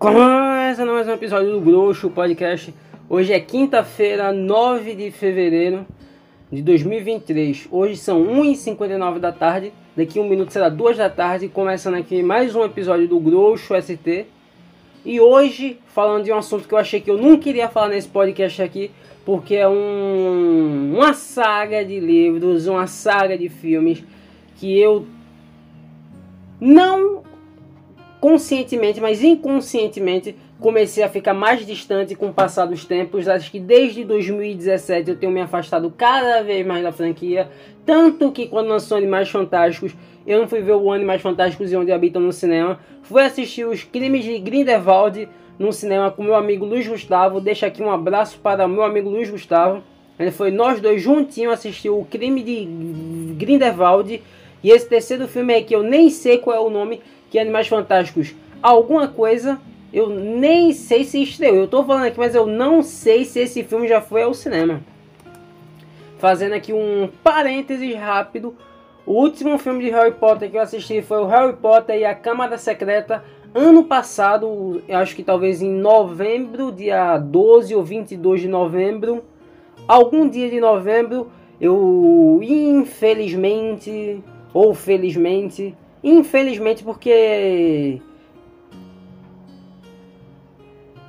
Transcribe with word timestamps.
Começando 0.00 0.92
mais 0.92 1.06
um 1.06 1.12
episódio 1.12 1.52
do 1.52 1.60
Grosso 1.60 2.08
Podcast. 2.08 2.72
Hoje 3.06 3.34
é 3.34 3.38
quinta-feira, 3.38 4.32
9 4.32 4.94
de 4.94 5.10
fevereiro 5.10 5.86
de 6.50 6.62
2023. 6.62 7.68
Hoje 7.70 7.98
são 7.98 8.24
1h59 8.24 9.18
da 9.18 9.30
tarde. 9.30 9.74
Daqui 9.94 10.18
um 10.18 10.26
minuto 10.26 10.54
será 10.54 10.70
2 10.70 10.96
da 10.96 11.10
tarde. 11.10 11.48
Começando 11.48 11.96
aqui 11.96 12.22
mais 12.22 12.56
um 12.56 12.64
episódio 12.64 13.06
do 13.06 13.20
Grosso 13.20 13.74
ST. 13.78 14.24
E 15.04 15.20
hoje, 15.20 15.78
falando 15.88 16.24
de 16.24 16.32
um 16.32 16.38
assunto 16.38 16.66
que 16.66 16.72
eu 16.72 16.78
achei 16.78 17.02
que 17.02 17.10
eu 17.10 17.18
não 17.18 17.36
queria 17.36 17.68
falar 17.68 17.90
nesse 17.90 18.08
podcast 18.08 18.62
aqui, 18.62 18.90
porque 19.22 19.54
é 19.54 19.68
um, 19.68 20.94
uma 20.96 21.12
saga 21.12 21.84
de 21.84 22.00
livros, 22.00 22.66
uma 22.66 22.86
saga 22.86 23.36
de 23.36 23.50
filmes 23.50 24.02
que 24.56 24.78
eu 24.80 25.04
não 26.58 27.20
conscientemente, 28.20 29.00
mas 29.00 29.22
inconscientemente, 29.22 30.36
comecei 30.60 31.02
a 31.02 31.08
ficar 31.08 31.32
mais 31.32 31.66
distante 31.66 32.14
com 32.14 32.28
o 32.28 32.34
passar 32.34 32.66
dos 32.66 32.84
tempos. 32.84 33.26
Acho 33.26 33.50
que 33.50 33.58
desde 33.58 34.04
2017 34.04 35.10
eu 35.10 35.16
tenho 35.16 35.32
me 35.32 35.40
afastado 35.40 35.92
cada 35.96 36.42
vez 36.42 36.64
mais 36.66 36.82
da 36.82 36.92
franquia. 36.92 37.48
Tanto 37.84 38.30
que 38.30 38.46
quando 38.46 38.68
lançou 38.68 38.98
Animais 38.98 39.30
Fantásticos, 39.30 39.92
eu 40.26 40.38
não 40.38 40.46
fui 40.46 40.60
ver 40.60 40.74
o 40.74 40.92
Animais 40.92 41.22
Fantásticos 41.22 41.72
e 41.72 41.76
Onde 41.76 41.90
Habitam 41.90 42.20
no 42.20 42.32
cinema. 42.32 42.78
Fui 43.02 43.22
assistir 43.22 43.66
os 43.66 43.82
Crimes 43.82 44.24
de 44.24 44.38
Grindelwald 44.38 45.28
no 45.58 45.72
cinema 45.72 46.10
com 46.10 46.22
meu 46.22 46.34
amigo 46.34 46.64
Luiz 46.64 46.86
Gustavo. 46.86 47.40
Deixa 47.40 47.66
aqui 47.66 47.82
um 47.82 47.90
abraço 47.90 48.38
para 48.38 48.68
meu 48.68 48.82
amigo 48.82 49.08
Luiz 49.08 49.30
Gustavo. 49.30 49.82
Ele 50.18 50.30
foi 50.30 50.50
nós 50.50 50.80
dois 50.80 51.00
juntinhos 51.00 51.54
assistir 51.54 51.88
o 51.88 52.04
Crime 52.04 52.42
de 52.42 53.34
Grindelwald. 53.36 54.22
E 54.62 54.70
esse 54.70 54.86
terceiro 54.86 55.26
filme 55.26 55.54
é 55.54 55.62
que 55.62 55.74
eu 55.74 55.82
nem 55.82 56.10
sei 56.10 56.36
qual 56.36 56.54
é 56.54 56.60
o 56.60 56.68
nome 56.68 57.00
que 57.30 57.38
Animais 57.38 57.68
Fantásticos 57.68 58.34
alguma 58.62 59.08
coisa, 59.08 59.58
eu 59.92 60.08
nem 60.08 60.72
sei 60.72 61.04
se 61.04 61.22
estreou. 61.22 61.56
Eu 61.56 61.68
tô 61.68 61.84
falando 61.84 62.04
aqui, 62.04 62.18
mas 62.18 62.34
eu 62.34 62.46
não 62.46 62.82
sei 62.82 63.24
se 63.24 63.40
esse 63.40 63.64
filme 63.64 63.88
já 63.88 64.00
foi 64.00 64.22
ao 64.22 64.34
cinema. 64.34 64.80
Fazendo 66.18 66.54
aqui 66.54 66.72
um 66.72 67.08
parênteses 67.22 67.94
rápido. 67.96 68.54
O 69.06 69.14
último 69.14 69.58
filme 69.58 69.84
de 69.84 69.90
Harry 69.90 70.12
Potter 70.12 70.50
que 70.50 70.56
eu 70.56 70.60
assisti 70.60 71.00
foi 71.00 71.18
o 71.18 71.26
Harry 71.26 71.56
Potter 71.56 71.96
e 71.96 72.04
a 72.04 72.14
Câmara 72.14 72.58
Secreta. 72.58 73.24
Ano 73.54 73.84
passado, 73.84 74.80
acho 74.88 75.16
que 75.16 75.24
talvez 75.24 75.60
em 75.60 75.70
novembro, 75.70 76.70
dia 76.70 77.16
12 77.16 77.74
ou 77.74 77.82
22 77.82 78.42
de 78.42 78.48
novembro. 78.48 79.24
Algum 79.88 80.28
dia 80.28 80.48
de 80.48 80.60
novembro, 80.60 81.32
eu 81.60 82.38
infelizmente 82.42 84.22
ou 84.52 84.74
felizmente 84.74 85.74
Infelizmente, 86.02 86.82
porque. 86.82 88.00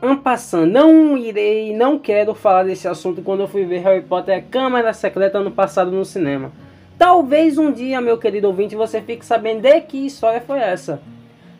Ampassando, 0.01 0.65
não 0.65 1.15
irei, 1.15 1.75
não 1.75 1.99
quero 1.99 2.33
falar 2.33 2.63
desse 2.63 2.87
assunto 2.87 3.21
quando 3.21 3.41
eu 3.41 3.47
fui 3.47 3.65
ver 3.65 3.79
Harry 3.79 4.01
Potter 4.01 4.43
Câmara 4.49 4.93
Secreta 4.93 5.37
ano 5.37 5.51
passado 5.51 5.91
no 5.91 6.03
cinema. 6.03 6.51
Talvez 6.97 7.57
um 7.57 7.71
dia, 7.71 8.01
meu 8.01 8.17
querido 8.17 8.47
ouvinte, 8.47 8.75
você 8.75 8.99
fique 8.99 9.23
sabendo 9.25 9.61
de 9.61 9.81
que 9.81 10.05
história 10.05 10.41
foi 10.41 10.59
essa. 10.59 11.01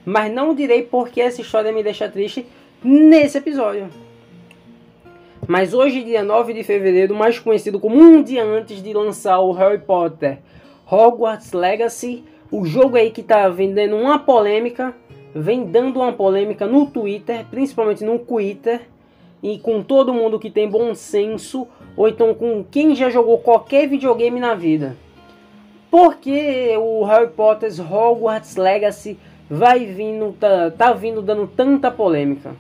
Mas 0.03 0.33
não 0.33 0.55
direi 0.55 0.81
porque 0.81 1.21
essa 1.21 1.41
história 1.41 1.71
me 1.71 1.83
deixa 1.83 2.09
triste 2.09 2.45
nesse 2.83 3.37
episódio. 3.37 3.89
Mas 5.47 5.73
hoje, 5.73 6.03
dia 6.03 6.23
9 6.23 6.53
de 6.53 6.63
fevereiro, 6.63 7.13
mais 7.13 7.37
conhecido 7.37 7.79
como 7.79 7.95
um 7.95 8.23
dia 8.23 8.43
antes 8.43 8.81
de 8.81 8.93
lançar 8.93 9.39
o 9.39 9.51
Harry 9.51 9.79
Potter 9.79 10.39
Hogwarts 10.89 11.53
Legacy, 11.53 12.23
o 12.51 12.65
jogo 12.65 12.97
aí 12.97 13.09
que 13.09 13.23
tá 13.23 13.47
vendendo 13.47 13.95
uma 13.95 14.19
polêmica, 14.19 14.93
vem 15.33 15.63
dando 15.63 16.01
uma 16.01 16.11
polêmica 16.11 16.67
no 16.67 16.85
Twitter, 16.85 17.45
principalmente 17.49 18.03
no 18.03 18.19
Twitter, 18.19 18.81
e 19.41 19.57
com 19.57 19.81
todo 19.81 20.13
mundo 20.13 20.37
que 20.37 20.51
tem 20.51 20.69
bom 20.69 20.93
senso, 20.93 21.67
ou 21.95 22.07
então 22.07 22.33
com 22.33 22.63
quem 22.69 22.93
já 22.93 23.09
jogou 23.09 23.37
qualquer 23.37 23.87
videogame 23.87 24.39
na 24.39 24.53
vida. 24.53 24.97
Porque 25.89 26.75
o 26.77 27.03
Harry 27.05 27.29
Potter 27.29 27.71
Hogwarts 27.81 28.55
Legacy 28.55 29.17
vai 29.49 29.85
vindo, 29.85 30.33
tá, 30.39 30.71
tá 30.71 30.93
vindo 30.93 31.21
dando 31.21 31.47
tanta 31.47 31.89
polêmica. 31.89 32.55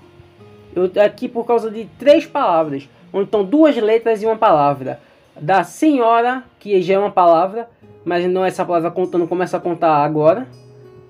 Eu 0.73 0.89
aqui 1.03 1.27
por 1.27 1.45
causa 1.45 1.69
de 1.69 1.85
três 1.99 2.25
palavras, 2.25 2.89
ou 3.11 3.21
então 3.21 3.43
duas 3.43 3.75
letras 3.75 4.23
e 4.23 4.25
uma 4.25 4.37
palavra. 4.37 4.99
Da 5.39 5.63
senhora, 5.63 6.43
que 6.59 6.81
já 6.81 6.95
é 6.95 6.99
uma 6.99 7.11
palavra, 7.11 7.69
mas 8.03 8.29
não 8.29 8.43
essa 8.43 8.65
palavra 8.65 8.91
contando, 8.91 9.27
começa 9.27 9.57
a 9.57 9.59
contar 9.59 10.03
agora. 10.03 10.47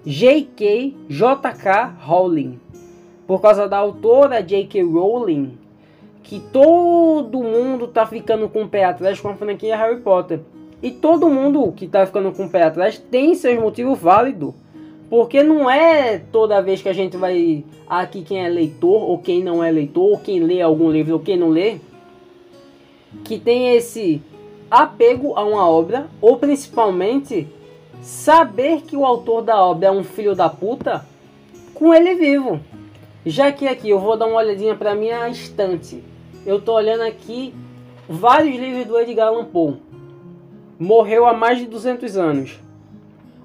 J.K. 0.06 0.96
J.K. 1.08 1.96
Rowling. 2.02 2.60
Por 3.28 3.42
causa 3.42 3.68
da 3.68 3.78
autora 3.78 4.42
J.K. 4.42 4.84
Rowling, 4.84 5.58
que 6.24 6.40
todo 6.40 7.44
mundo 7.44 7.88
tá 7.88 8.06
ficando 8.06 8.50
com 8.50 8.64
o 8.64 8.68
pé 8.68 8.84
atrás 8.84 9.20
com 9.20 9.30
a 9.30 9.36
franquia 9.36 9.78
Harry 9.78 10.02
Potter. 10.02 10.40
E 10.82 10.90
todo 10.90 11.30
mundo 11.30 11.72
que 11.72 11.88
tá 11.88 12.06
ficando 12.06 12.32
com 12.32 12.46
o 12.46 12.50
pé 12.50 12.64
atrás 12.64 12.98
tem 12.98 13.36
seus 13.36 13.60
motivos 13.60 14.00
válidos. 14.00 14.54
Porque 15.10 15.44
não 15.44 15.70
é 15.70 16.20
toda 16.32 16.62
vez 16.62 16.82
que 16.82 16.90
a 16.90 16.94
gente 16.94 17.18
vai 17.18 17.64
aqui 17.88 18.24
quem 18.24 18.46
é 18.46 18.50
leitor 18.50 19.04
ou 19.04 19.20
quem 19.20 19.44
não 19.44 19.64
é 19.64 19.70
leitor, 19.70 20.12
ou 20.12 20.18
quem 20.18 20.40
lê 20.40 20.62
algum 20.62 20.90
livro 20.90 21.16
ou 21.16 21.20
quem 21.20 21.38
não 21.38 21.50
lê, 21.50 21.78
que 23.26 23.38
tem 23.38 23.76
esse 23.76 24.22
apego 24.72 25.34
a 25.36 25.44
uma 25.44 25.70
obra, 25.70 26.08
ou 26.22 26.38
principalmente 26.38 27.48
saber 28.02 28.82
que 28.82 28.96
o 28.96 29.06
autor 29.06 29.42
da 29.42 29.62
obra 29.64 29.90
é 29.90 29.92
um 29.92 30.04
filho 30.04 30.34
da 30.34 30.50
puta 30.50 31.06
com 31.74 31.94
ele 31.94 32.16
vivo. 32.16 32.60
Já 33.26 33.52
que 33.52 33.68
aqui 33.68 33.90
eu 33.90 34.00
vou 34.00 34.18
dar 34.18 34.26
uma 34.26 34.38
olhadinha 34.38 34.76
para 34.76 34.96
minha 34.96 35.28
estante. 35.30 36.02
Eu 36.46 36.60
tô 36.60 36.74
olhando 36.74 37.02
aqui 37.02 37.54
vários 38.10 38.58
livros 38.58 38.86
do 38.86 39.00
Edgar 39.00 39.28
Allan 39.28 39.46
Poe. 39.46 39.76
Morreu 40.80 41.28
há 41.28 41.34
mais 41.34 41.60
de 41.60 41.66
200 41.66 42.18
anos. 42.18 42.60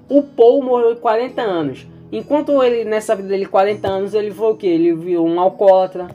O 0.09 0.23
Poe 0.23 0.61
morreu 0.61 0.95
de 0.95 1.01
40 1.01 1.41
anos. 1.41 1.85
Enquanto 2.11 2.63
ele 2.63 2.85
nessa 2.85 3.15
vida 3.15 3.27
dele 3.27 3.45
40 3.45 3.87
anos, 3.87 4.13
ele 4.13 4.31
foi 4.31 4.51
o 4.53 4.55
que? 4.55 4.65
Ele 4.65 4.93
viu 4.93 5.23
um 5.23 5.39
alcoólatra, 5.39 6.07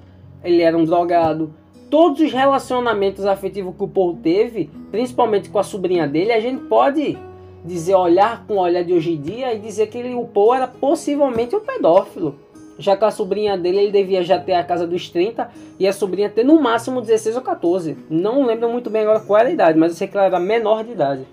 ele 0.43 0.63
era 0.63 0.77
um 0.77 0.85
drogado, 0.85 1.53
todos 1.93 2.23
os 2.23 2.33
relacionamentos 2.33 3.27
afetivos 3.27 3.77
que 3.77 3.85
o 3.85 3.87
Paul 3.87 4.17
teve, 4.17 4.71
principalmente 4.91 5.51
com 5.51 5.59
a 5.59 5.63
sobrinha 5.63 6.09
dele, 6.09 6.33
a 6.33 6.41
gente 6.41 6.65
pode 6.65 7.19
dizer, 7.63 7.95
olhar 7.95 8.47
com 8.47 8.55
o 8.55 8.61
olhar 8.61 8.83
de 8.83 8.95
hoje 8.95 9.13
em 9.13 9.21
dia 9.21 9.53
e 9.53 9.59
dizer 9.59 9.89
que 9.89 9.99
ele, 9.99 10.15
o 10.15 10.25
Paul 10.25 10.55
era 10.55 10.67
possivelmente 10.67 11.55
um 11.55 11.61
pedófilo. 11.61 12.35
Já 12.79 12.97
que 12.97 13.05
a 13.05 13.11
sobrinha 13.11 13.59
dele 13.59 13.81
ele 13.81 13.93
devia 13.93 14.23
já 14.23 14.39
ter 14.39 14.55
a 14.55 14.65
casa 14.65 14.87
dos 14.87 15.11
30 15.11 15.51
e 15.79 15.87
a 15.87 15.93
sobrinha 15.93 16.31
ter 16.31 16.45
no 16.45 16.59
máximo 16.63 17.03
16 17.03 17.37
ou 17.37 17.43
14. 17.43 17.95
Não 18.09 18.47
lembro 18.47 18.71
muito 18.71 18.89
bem 18.89 19.03
agora 19.03 19.21
qual 19.21 19.41
era 19.41 19.51
a 19.51 19.53
idade, 19.53 19.79
mas 19.79 19.93
eu 19.93 19.99
sei 19.99 20.09
que 20.09 20.17
ela 20.17 20.25
era 20.25 20.41
menor 20.41 20.85
de 20.85 20.93
idade. 20.93 21.27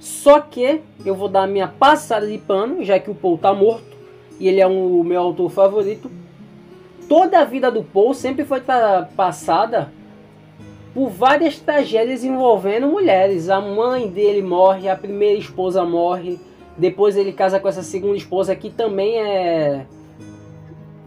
Só 0.00 0.40
que 0.40 0.80
eu 1.06 1.14
vou 1.14 1.28
dar 1.28 1.44
a 1.44 1.46
minha 1.46 1.68
passada 1.68 2.26
de 2.26 2.36
pano, 2.36 2.84
já 2.84 2.98
que 2.98 3.12
o 3.12 3.14
Paul 3.14 3.38
tá 3.38 3.54
morto 3.54 3.96
e 4.40 4.48
ele 4.48 4.60
é 4.60 4.66
um, 4.66 5.00
o 5.00 5.04
meu 5.04 5.20
autor 5.20 5.50
favorito 5.50 6.10
toda 7.08 7.40
a 7.40 7.44
vida 7.44 7.70
do 7.70 7.82
Paul 7.82 8.12
sempre 8.14 8.44
foi 8.44 8.60
passada 9.16 9.90
por 10.94 11.08
várias 11.08 11.58
tragédias 11.58 12.22
envolvendo 12.22 12.86
mulheres. 12.86 13.48
A 13.48 13.60
mãe 13.60 14.08
dele 14.08 14.42
morre, 14.42 14.88
a 14.88 14.96
primeira 14.96 15.38
esposa 15.38 15.84
morre, 15.84 16.38
depois 16.76 17.16
ele 17.16 17.32
casa 17.32 17.58
com 17.58 17.68
essa 17.68 17.82
segunda 17.82 18.16
esposa 18.16 18.54
que 18.54 18.70
também 18.70 19.18
é 19.18 19.86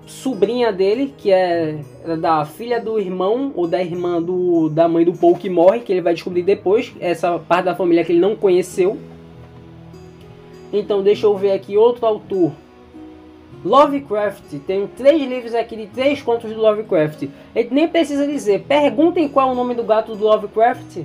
sobrinha 0.06 0.74
dele, 0.74 1.14
que 1.18 1.32
é 1.32 1.80
da 2.20 2.44
filha 2.44 2.82
do 2.82 3.00
irmão 3.00 3.54
ou 3.56 3.68
da 3.68 3.82
irmã 3.82 4.22
do, 4.22 4.70
da 4.70 4.88
mãe 4.88 5.06
do 5.06 5.14
Paul 5.14 5.36
que 5.36 5.50
morre, 5.50 5.80
que 5.80 5.94
ele 5.94 6.02
vai 6.02 6.14
descobrir 6.14 6.44
depois, 6.44 6.92
essa 7.00 7.40
parte 7.40 7.66
da 7.66 7.76
família 7.76 8.04
que 8.04 8.12
ele 8.12 8.20
não 8.20 8.36
conheceu. 8.36 8.98
Então 10.74 11.02
deixa 11.02 11.26
eu 11.26 11.38
ver 11.38 11.52
aqui 11.52 11.78
outro 11.78 12.06
autor 12.06 12.52
Lovecraft, 13.64 14.58
tem 14.66 14.88
três 14.88 15.22
livros 15.22 15.54
aqui 15.54 15.76
de 15.76 15.88
três 15.88 16.22
contos 16.22 16.52
do 16.52 16.60
Lovecraft. 16.60 17.24
Ele 17.56 17.70
nem 17.72 17.88
precisa 17.88 18.26
dizer, 18.26 18.64
perguntem 18.68 19.30
qual 19.30 19.50
é 19.50 19.52
o 19.52 19.56
nome 19.56 19.76
do 19.76 19.84
gato 19.84 20.16
do 20.16 20.24
Lovecraft, 20.24 21.04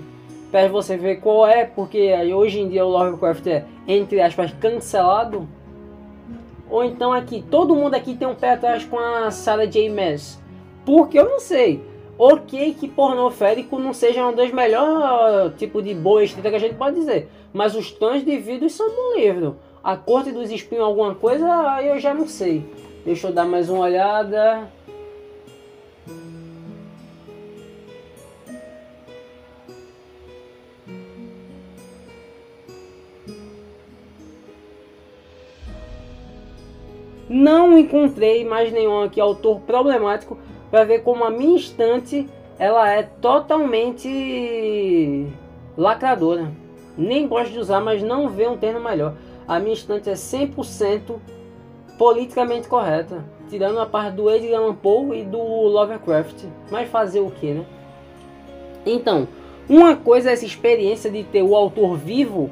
para 0.51 0.69
você 0.69 0.97
ver 0.97 1.17
qual 1.17 1.47
é, 1.47 1.65
porque 1.67 2.15
hoje 2.33 2.61
em 2.61 2.69
dia 2.69 2.87
o 2.87 2.89
Lovecraft 2.89 3.47
é, 3.49 3.65
entre 3.87 4.21
aspas, 4.23 4.53
cancelado. 4.53 5.47
Ou 6.71 6.83
então 6.83 7.13
aqui, 7.13 7.45
todo 7.51 7.77
mundo 7.77 7.95
aqui 7.95 8.15
tem 8.15 8.27
um 8.27 8.35
pé 8.35 8.53
atrás 8.53 8.85
com 8.85 8.99
a 8.99 9.31
Sarah 9.31 9.67
J. 9.67 9.91
Maas. 9.91 10.41
Porque 10.85 11.19
eu 11.19 11.29
não 11.29 11.41
sei. 11.41 11.83
Ok 12.19 12.75
que 12.81 12.89
pornoférico 12.89 13.79
não 13.79 13.93
seja 13.93 14.27
um 14.27 14.35
dos 14.35 14.51
melhores 14.51 15.55
tipos 15.59 15.85
de 15.85 15.95
boa 15.95 16.25
escrita 16.25 16.49
que 16.49 16.57
a 16.57 16.61
gente 16.61 16.75
pode 16.75 16.97
dizer. 16.97 17.29
Mas 17.53 17.75
os 17.75 17.93
tons 17.93 18.25
de 18.25 18.39
vidro 18.39 18.71
são 18.71 18.89
no 18.89 19.19
livro. 19.19 19.57
A 19.87 19.97
corte 19.97 20.33
dos 20.33 20.51
espinhos 20.51 20.85
alguma 20.85 21.15
coisa, 21.15 21.47
aí 21.71 21.87
eu 21.87 22.01
já 22.01 22.13
não 22.13 22.27
sei. 22.27 22.69
Deixa 23.05 23.29
eu 23.29 23.33
dar 23.33 23.45
mais 23.45 23.71
uma 23.71 23.85
olhada. 23.85 24.69
não 37.29 37.79
encontrei 37.79 38.45
mais 38.45 38.73
nenhum 38.73 39.03
aqui 39.03 39.21
autor 39.21 39.61
problemático 39.61 40.37
para 40.71 40.85
ver 40.85 41.03
como 41.03 41.25
a 41.25 41.31
minha 41.31 41.57
estante 41.57 42.29
ela 42.59 42.91
é 42.91 43.05
totalmente 43.05 44.09
lacradora. 45.77 46.51
Nem 46.99 47.29
gosto 47.29 47.53
de 47.53 47.59
usar, 47.59 47.81
mas 47.81 48.03
não 48.03 48.29
vê 48.29 48.49
um 48.49 48.57
termo 48.57 48.81
melhor. 48.81 49.15
A 49.49 49.61
minha 49.61 49.75
estante 49.75 50.11
é 50.11 50.15
100% 50.15 51.17
politicamente 51.97 52.69
correta, 52.69 53.25
tirando 53.49 53.79
a 53.79 53.87
parte 53.87 54.15
do 54.15 54.31
Edgar 54.31 54.61
Allan 54.61 54.75
Poe 54.75 55.21
e 55.21 55.25
do 55.25 55.39
Lovecraft. 55.39 56.45
Mas 56.71 56.89
fazer 56.89 57.21
o 57.21 57.31
que, 57.31 57.53
né? 57.53 57.65
Então, 58.85 59.29
uma 59.69 59.97
coisa 59.97 60.31
é 60.31 60.33
essa 60.33 60.45
experiência 60.45 61.11
de 61.11 61.25
ter 61.25 61.43
o 61.43 61.55
autor 61.55 61.97
vivo, 61.97 62.51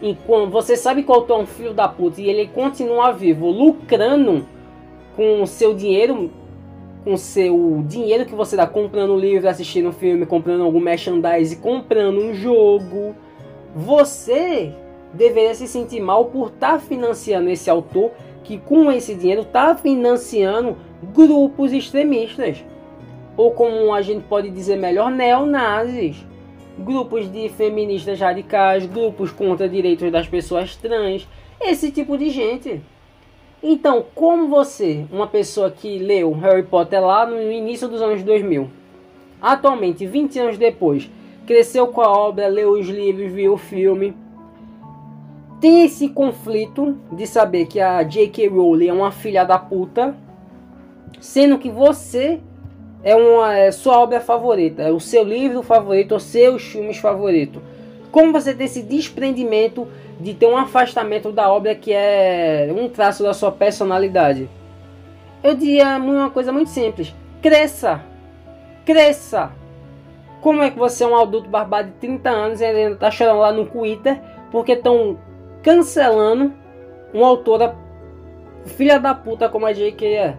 enquanto 0.00 0.50
você 0.50 0.76
sabe 0.76 1.02
que 1.02 1.10
o 1.10 1.14
autor 1.14 1.40
é 1.40 1.42
um 1.42 1.46
filho 1.46 1.74
da 1.74 1.88
puta 1.88 2.20
e 2.20 2.28
ele 2.28 2.48
continua 2.48 3.12
vivo, 3.12 3.50
lucrando 3.50 4.46
com 5.16 5.42
o 5.42 5.46
seu 5.46 5.74
dinheiro, 5.74 6.30
com 7.04 7.14
o 7.14 7.18
seu 7.18 7.82
dinheiro 7.86 8.24
que 8.24 8.34
você 8.34 8.56
dá 8.56 8.66
comprando 8.66 9.16
livro, 9.16 9.48
assistindo 9.48 9.88
um 9.88 9.92
filme, 9.92 10.24
comprando 10.24 10.62
algum 10.62 10.80
merchandise, 10.80 11.56
comprando 11.56 12.20
um 12.20 12.32
jogo. 12.32 13.14
Você 13.74 14.72
deveria 15.12 15.54
se 15.54 15.66
sentir 15.66 16.00
mal 16.00 16.26
por 16.26 16.48
estar 16.48 16.72
tá 16.72 16.78
financiando 16.78 17.50
esse 17.50 17.68
autor 17.70 18.10
que 18.44 18.58
com 18.58 18.90
esse 18.90 19.14
dinheiro 19.14 19.42
está 19.42 19.74
financiando 19.74 20.76
grupos 21.14 21.72
extremistas. 21.72 22.64
Ou 23.36 23.52
como 23.52 23.92
a 23.92 24.02
gente 24.02 24.24
pode 24.24 24.50
dizer 24.50 24.76
melhor, 24.76 25.10
neonazis 25.10 26.26
grupos 26.78 27.30
de 27.30 27.48
feministas 27.48 28.20
radicais, 28.20 28.86
grupos 28.86 29.32
contra 29.32 29.68
direitos 29.68 30.10
das 30.12 30.28
pessoas 30.28 30.76
trans, 30.76 31.28
esse 31.60 31.90
tipo 31.90 32.16
de 32.16 32.30
gente. 32.30 32.80
Então, 33.62 34.04
como 34.14 34.46
você, 34.46 35.04
uma 35.10 35.26
pessoa 35.26 35.70
que 35.70 35.98
leu 35.98 36.32
Harry 36.32 36.62
Potter 36.62 37.04
lá 37.04 37.26
no 37.26 37.50
início 37.50 37.88
dos 37.88 38.00
anos 38.00 38.22
2000, 38.22 38.70
atualmente, 39.42 40.06
20 40.06 40.38
anos 40.38 40.58
depois, 40.58 41.10
cresceu 41.44 41.88
com 41.88 42.00
a 42.00 42.08
obra, 42.08 42.46
leu 42.46 42.70
os 42.70 42.86
livros, 42.88 43.32
viu 43.32 43.54
o 43.54 43.58
filme, 43.58 44.14
tem 45.60 45.84
esse 45.84 46.08
conflito 46.08 46.96
de 47.10 47.26
saber 47.26 47.66
que 47.66 47.80
a 47.80 48.02
J.K. 48.02 48.48
Rowling 48.48 48.88
é 48.88 48.92
uma 48.92 49.10
filha 49.10 49.44
da 49.44 49.58
puta, 49.58 50.14
sendo 51.20 51.58
que 51.58 51.70
você 51.70 52.40
é 53.02 53.14
uma 53.14 53.56
é 53.56 53.70
sua 53.70 53.98
obra 53.98 54.20
favorita, 54.20 54.82
é 54.82 54.90
o 54.90 55.00
seu 55.00 55.24
livro 55.24 55.62
favorito, 55.62 56.14
os 56.14 56.22
seus 56.24 56.62
filmes 56.62 56.98
favoritos. 56.98 57.62
Como 58.10 58.32
você 58.32 58.54
tem 58.54 58.66
esse 58.66 58.82
desprendimento 58.82 59.86
de 60.20 60.34
ter 60.34 60.46
um 60.46 60.56
afastamento 60.56 61.30
da 61.30 61.50
obra 61.52 61.74
que 61.74 61.92
é 61.92 62.72
um 62.76 62.88
traço 62.88 63.22
da 63.22 63.34
sua 63.34 63.52
personalidade? 63.52 64.48
Eu 65.42 65.54
diria 65.54 65.96
uma 65.98 66.30
coisa 66.30 66.52
muito 66.52 66.70
simples: 66.70 67.14
cresça, 67.42 68.00
cresça. 68.84 69.52
Como 70.40 70.62
é 70.62 70.70
que 70.70 70.78
você 70.78 71.02
é 71.02 71.06
um 71.06 71.16
adulto 71.16 71.48
barbado 71.48 71.88
de 71.88 71.94
30 71.94 72.30
anos 72.30 72.60
e 72.60 72.64
ainda 72.64 72.94
está 72.94 73.10
chorando 73.10 73.40
lá 73.40 73.52
no 73.52 73.66
Twitter 73.66 74.20
porque 74.52 74.72
estão 74.72 75.18
cancelando 75.62 76.52
uma 77.12 77.26
autora 77.26 77.74
filha 78.66 78.98
da 78.98 79.14
puta 79.14 79.48
como 79.48 79.66
a 79.66 79.72
J.K. 79.72 80.06
é? 80.06 80.36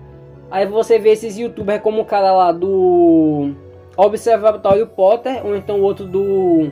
Aí 0.51 0.66
você 0.66 0.98
vê 0.98 1.12
esses 1.12 1.38
youtubers 1.38 1.81
como 1.81 2.01
o 2.01 2.06
cara 2.06 2.31
lá 2.31 2.51
do 2.51 3.51
Observatório 3.95 4.88
Potter, 4.88 5.45
ou 5.45 5.56
então 5.56 5.80
o 5.80 5.83
outro 5.83 6.06
do. 6.06 6.71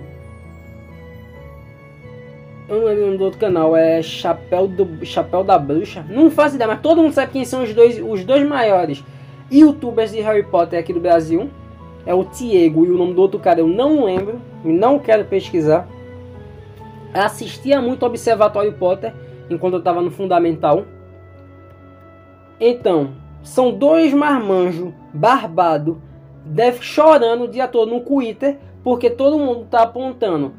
Eu 2.68 2.80
não 2.80 2.86
lembro 2.86 3.04
o 3.04 3.06
nome 3.06 3.18
do 3.18 3.24
outro 3.26 3.40
canal, 3.40 3.78
é 3.78 4.02
Chapéu, 4.02 4.68
do, 4.68 5.06
Chapéu 5.06 5.44
da 5.44 5.58
Bruxa. 5.58 6.06
Não 6.10 6.30
faço 6.30 6.56
ideia, 6.56 6.68
mas 6.68 6.82
todo 6.82 7.02
mundo 7.02 7.14
sabe 7.14 7.32
quem 7.32 7.46
são 7.46 7.64
os 7.64 7.74
dois, 7.74 8.02
os 8.02 8.24
dois 8.26 8.46
maiores 8.46 9.04
youtubers 9.52 10.12
de 10.12 10.20
Harry 10.20 10.44
Potter 10.44 10.80
aqui 10.80 10.92
do 10.92 11.00
Brasil. 11.00 11.50
É 12.06 12.14
o 12.14 12.24
Diego 12.24 12.86
e 12.86 12.90
o 12.90 12.98
nome 12.98 13.14
do 13.14 13.22
outro 13.22 13.40
cara 13.40 13.60
eu 13.60 13.68
não 13.68 14.06
lembro, 14.06 14.42
não 14.64 14.98
quero 14.98 15.26
pesquisar. 15.26 15.88
Assistia 17.14 17.82
muito 17.82 18.06
Observatório 18.06 18.74
Potter 18.74 19.14
enquanto 19.50 19.74
eu 19.74 19.80
estava 19.80 20.02
no 20.02 20.12
Fundamental. 20.12 20.86
Então, 22.60 23.12
são 23.44 23.72
dois 23.72 24.14
marmanjos 24.14 24.94
barbado, 25.14 26.02
deve 26.44 26.82
chorando 26.82 27.44
o 27.44 27.48
dia 27.48 27.68
todo 27.68 27.92
no 27.92 28.02
Twitter, 28.02 28.58
porque 28.84 29.10
todo 29.10 29.38
mundo 29.38 29.68
tá 29.70 29.84
apontando 29.84 30.54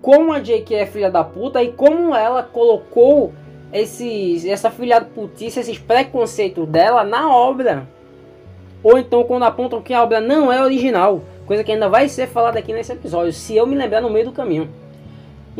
como 0.00 0.32
a 0.32 0.40
J.K. 0.40 0.76
é 0.76 0.86
filha 0.86 1.10
da 1.10 1.22
puta 1.22 1.62
e 1.62 1.72
como 1.72 2.14
ela 2.14 2.42
colocou 2.42 3.32
esses, 3.72 4.44
essa 4.44 4.70
filha 4.70 5.00
da 5.00 5.06
putice, 5.06 5.60
esses 5.60 5.78
preconceitos 5.78 6.66
dela 6.66 7.04
na 7.04 7.32
obra. 7.34 7.86
Ou 8.82 8.98
então 8.98 9.24
quando 9.24 9.42
apontam 9.42 9.82
que 9.82 9.92
a 9.92 10.02
obra 10.02 10.20
não 10.20 10.50
é 10.50 10.62
original, 10.62 11.20
coisa 11.46 11.62
que 11.62 11.72
ainda 11.72 11.88
vai 11.88 12.08
ser 12.08 12.26
falada 12.26 12.58
aqui 12.58 12.72
nesse 12.72 12.92
episódio, 12.92 13.32
se 13.32 13.56
eu 13.56 13.66
me 13.66 13.76
lembrar 13.76 14.00
no 14.00 14.10
meio 14.10 14.26
do 14.26 14.32
caminho. 14.32 14.70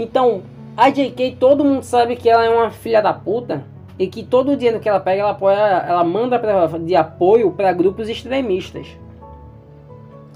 Então, 0.01 0.41
a 0.75 0.89
J.K. 0.89 1.37
todo 1.39 1.63
mundo 1.63 1.83
sabe 1.83 2.17
que 2.17 2.27
ela 2.27 2.43
é 2.43 2.49
uma 2.49 2.71
filha 2.71 3.03
da 3.03 3.13
puta, 3.13 3.63
e 3.99 4.07
que 4.07 4.23
todo 4.23 4.53
o 4.53 4.57
dinheiro 4.57 4.81
que 4.81 4.89
ela 4.89 4.99
pega, 4.99 5.21
ela, 5.21 5.33
apoia, 5.33 5.57
ela 5.57 6.03
manda 6.03 6.39
pra, 6.39 6.67
de 6.79 6.97
apoio 6.97 7.51
para 7.51 7.71
grupos 7.71 8.09
extremistas. 8.09 8.87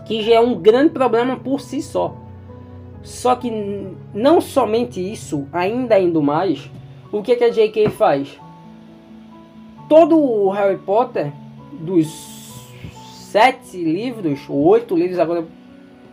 Que 0.05 0.23
já 0.23 0.35
é 0.35 0.41
um 0.41 0.61
grande 0.61 0.91
problema 0.91 1.37
por 1.37 1.63
si 1.63 1.81
só. 1.81 2.15
Só 3.03 3.35
que 3.37 3.51
não 4.13 4.39
somente 4.39 5.01
isso, 5.01 5.47
ainda 5.51 5.99
indo 5.99 6.21
mais, 6.21 6.71
o 7.11 7.23
que, 7.23 7.35
que 7.37 7.45
a 7.45 7.51
J.K. 7.51 7.89
faz? 7.89 8.39
Todo 9.89 10.19
o 10.19 10.51
Harry 10.51 10.77
Potter, 10.77 11.33
dos 11.73 12.07
sete 13.31 13.83
livros, 13.83 14.41
ou 14.47 14.63
oito 14.67 14.95
livros, 14.95 15.19
agora 15.19 15.43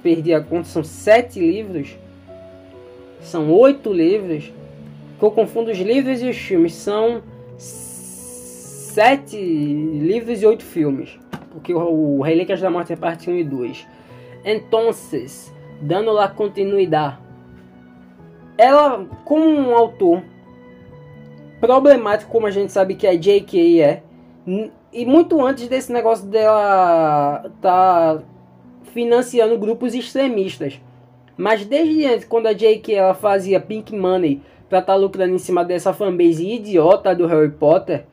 perdi 0.01 0.33
a 0.33 0.39
conta, 0.39 0.69
são 0.69 0.85
sete 0.85 1.37
livros, 1.37 1.97
são 3.21 3.51
oito 3.51 3.91
livros, 3.91 4.51
que 5.17 5.25
eu 5.25 5.31
confundo 5.31 5.71
os 5.71 5.77
livros 5.77 6.21
e 6.21 6.29
os 6.29 6.37
filmes, 6.37 6.73
são 6.73 7.21
sete 7.57 9.37
livros 9.37 10.41
e 10.41 10.45
oito 10.45 10.63
filmes. 10.63 11.17
Porque 11.51 11.73
o 11.73 12.21
Relíquias 12.21 12.61
da 12.61 12.69
Morte 12.69 12.93
é 12.93 12.95
parte 12.95 13.29
1 13.29 13.35
e 13.37 13.43
2. 13.43 13.87
Então, 14.43 14.89
dando 15.81 16.11
lá 16.11 16.27
continuidade. 16.27 17.17
Ela, 18.57 19.05
como 19.25 19.45
um 19.45 19.75
autor 19.75 20.23
problemático, 21.59 22.31
como 22.31 22.47
a 22.47 22.51
gente 22.51 22.71
sabe 22.71 22.95
que 22.95 23.05
a 23.05 23.15
J.K. 23.15 23.81
é, 23.81 24.03
e 24.91 25.05
muito 25.05 25.45
antes 25.45 25.67
desse 25.67 25.91
negócio 25.91 26.25
dela 26.25 27.51
tá 27.61 28.21
financiando 28.93 29.57
grupos 29.57 29.93
extremistas. 29.93 30.79
Mas 31.37 31.65
desde 31.65 32.05
antes, 32.05 32.25
quando 32.25 32.47
a 32.47 32.53
J.K. 32.53 32.95
ela 32.95 33.13
fazia 33.13 33.59
Pink 33.59 33.95
Money 33.95 34.41
para 34.69 34.79
estar 34.79 34.93
tá 34.93 34.99
lucrando 34.99 35.35
em 35.35 35.39
cima 35.39 35.63
dessa 35.63 35.93
fanbase 35.93 36.47
idiota 36.47 37.15
do 37.15 37.25
Harry 37.27 37.51
Potter, 37.51 38.05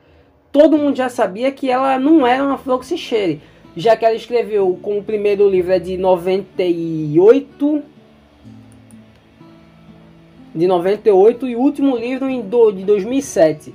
todo 0.51 0.77
mundo 0.77 0.95
já 0.95 1.09
sabia 1.09 1.51
que 1.51 1.69
ela 1.69 1.99
não 1.99 2.25
era 2.25 2.43
uma 2.43 2.57
flor 2.57 2.79
que 2.79 2.97
cheire. 2.97 3.41
Já 3.75 3.95
que 3.95 4.03
ela 4.03 4.15
escreveu 4.15 4.77
com 4.81 4.97
o 4.97 5.03
primeiro 5.03 5.47
livro 5.47 5.71
é 5.71 5.79
de 5.79 5.97
98. 5.97 7.83
De 10.53 10.67
98 10.67 11.47
e 11.47 11.55
o 11.55 11.59
último 11.59 11.95
livro 11.95 12.27
em 12.27 12.41
do, 12.41 12.71
de 12.71 12.83
2007. 12.83 13.73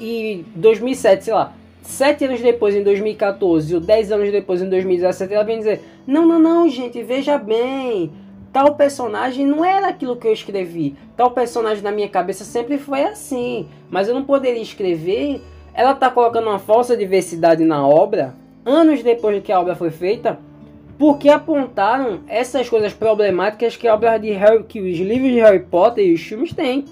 E 0.00 0.44
2007, 0.56 1.24
sei 1.24 1.34
lá, 1.34 1.54
sete 1.90 2.24
anos 2.24 2.40
depois, 2.40 2.74
em 2.74 2.82
2014, 2.82 3.74
ou 3.74 3.80
dez 3.80 4.10
anos 4.10 4.30
depois, 4.30 4.62
em 4.62 4.68
2017, 4.68 5.34
ela 5.34 5.44
vem 5.44 5.58
dizer: 5.58 5.82
Não, 6.06 6.26
não, 6.26 6.38
não, 6.38 6.68
gente, 6.68 7.02
veja 7.02 7.36
bem 7.36 8.10
tal 8.52 8.74
personagem 8.74 9.46
não 9.46 9.64
era 9.64 9.88
aquilo 9.88 10.16
que 10.16 10.26
eu 10.26 10.32
escrevi. 10.32 10.96
Tal 11.16 11.30
personagem 11.30 11.82
na 11.82 11.92
minha 11.92 12.08
cabeça 12.08 12.44
sempre 12.44 12.78
foi 12.78 13.02
assim. 13.02 13.68
Mas 13.88 14.08
eu 14.08 14.14
não 14.14 14.24
poderia 14.24 14.62
escrever. 14.62 15.40
Ela 15.72 15.92
está 15.92 16.10
colocando 16.10 16.48
uma 16.48 16.58
falsa 16.58 16.96
diversidade 16.96 17.64
na 17.64 17.86
obra, 17.86 18.34
anos 18.64 19.02
depois 19.02 19.40
que 19.42 19.52
a 19.52 19.60
obra 19.60 19.76
foi 19.76 19.90
feita, 19.90 20.38
porque 20.98 21.28
apontaram 21.28 22.20
essas 22.26 22.68
coisas 22.68 22.92
problemáticas 22.92 23.76
que 23.76 23.86
a 23.86 23.94
obra 23.94 24.18
de 24.18 24.32
Harry, 24.32 24.64
que 24.64 24.80
os 24.80 24.98
livros 24.98 25.30
de 25.30 25.40
Harry 25.40 25.60
Potter 25.60 26.04
e 26.04 26.12
os 26.12 26.20
filmes 26.20 26.52
têm. 26.52 26.84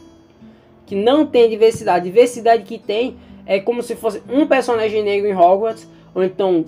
Que 0.87 0.95
não 0.95 1.27
tem 1.27 1.51
diversidade. 1.51 1.99
A 1.99 2.11
diversidade 2.11 2.63
que 2.63 2.79
tem 2.79 3.17
é 3.49 3.59
como 3.59 3.83
se 3.83 3.97
fosse 3.97 4.23
um 4.31 4.47
personagem 4.47 5.03
negro 5.03 5.27
em 5.27 5.35
Hogwarts, 5.35 5.89
ou 6.15 6.23
então 6.23 6.67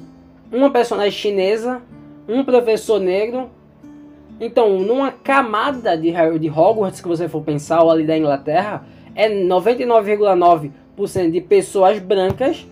uma 0.50 0.70
personagem 0.70 1.12
chinesa, 1.12 1.82
um 2.26 2.42
professor 2.42 2.98
negro. 2.98 3.50
Então, 4.40 4.78
numa 4.78 5.12
camada 5.12 5.94
de, 5.94 6.10
de 6.38 6.48
Hogwarts 6.48 7.02
que 7.02 7.06
você 7.06 7.28
for 7.28 7.42
pensar, 7.42 7.82
ou 7.82 7.90
ali 7.90 8.06
da 8.06 8.16
Inglaterra, 8.16 8.82
é 9.14 9.28
99,9% 9.28 11.30
de 11.30 11.42
pessoas 11.42 11.98
brancas 11.98 12.66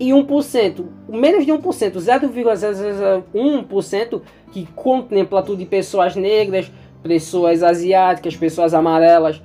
e 0.00 0.10
1%, 0.10 0.84
menos 1.08 1.46
de 1.46 1.52
1%, 1.52 1.92
0,001% 1.92 4.20
que 4.52 4.66
contempla 4.74 5.44
tudo 5.44 5.58
de 5.58 5.66
pessoas 5.66 6.16
negras, 6.16 6.68
pessoas 7.04 7.62
asiáticas, 7.62 8.36
pessoas 8.36 8.74
amarelas, 8.74 9.40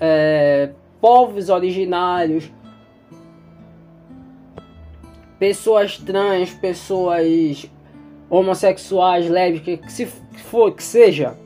é, 0.00 0.70
povos 1.00 1.48
originários, 1.48 2.50
pessoas 5.38 5.98
trans, 5.98 6.50
pessoas 6.50 7.70
homossexuais, 8.28 9.28
lésbicas, 9.28 9.86
que 9.86 9.92
se 9.92 10.06
for 10.06 10.72
que 10.72 10.82
seja, 10.82 11.36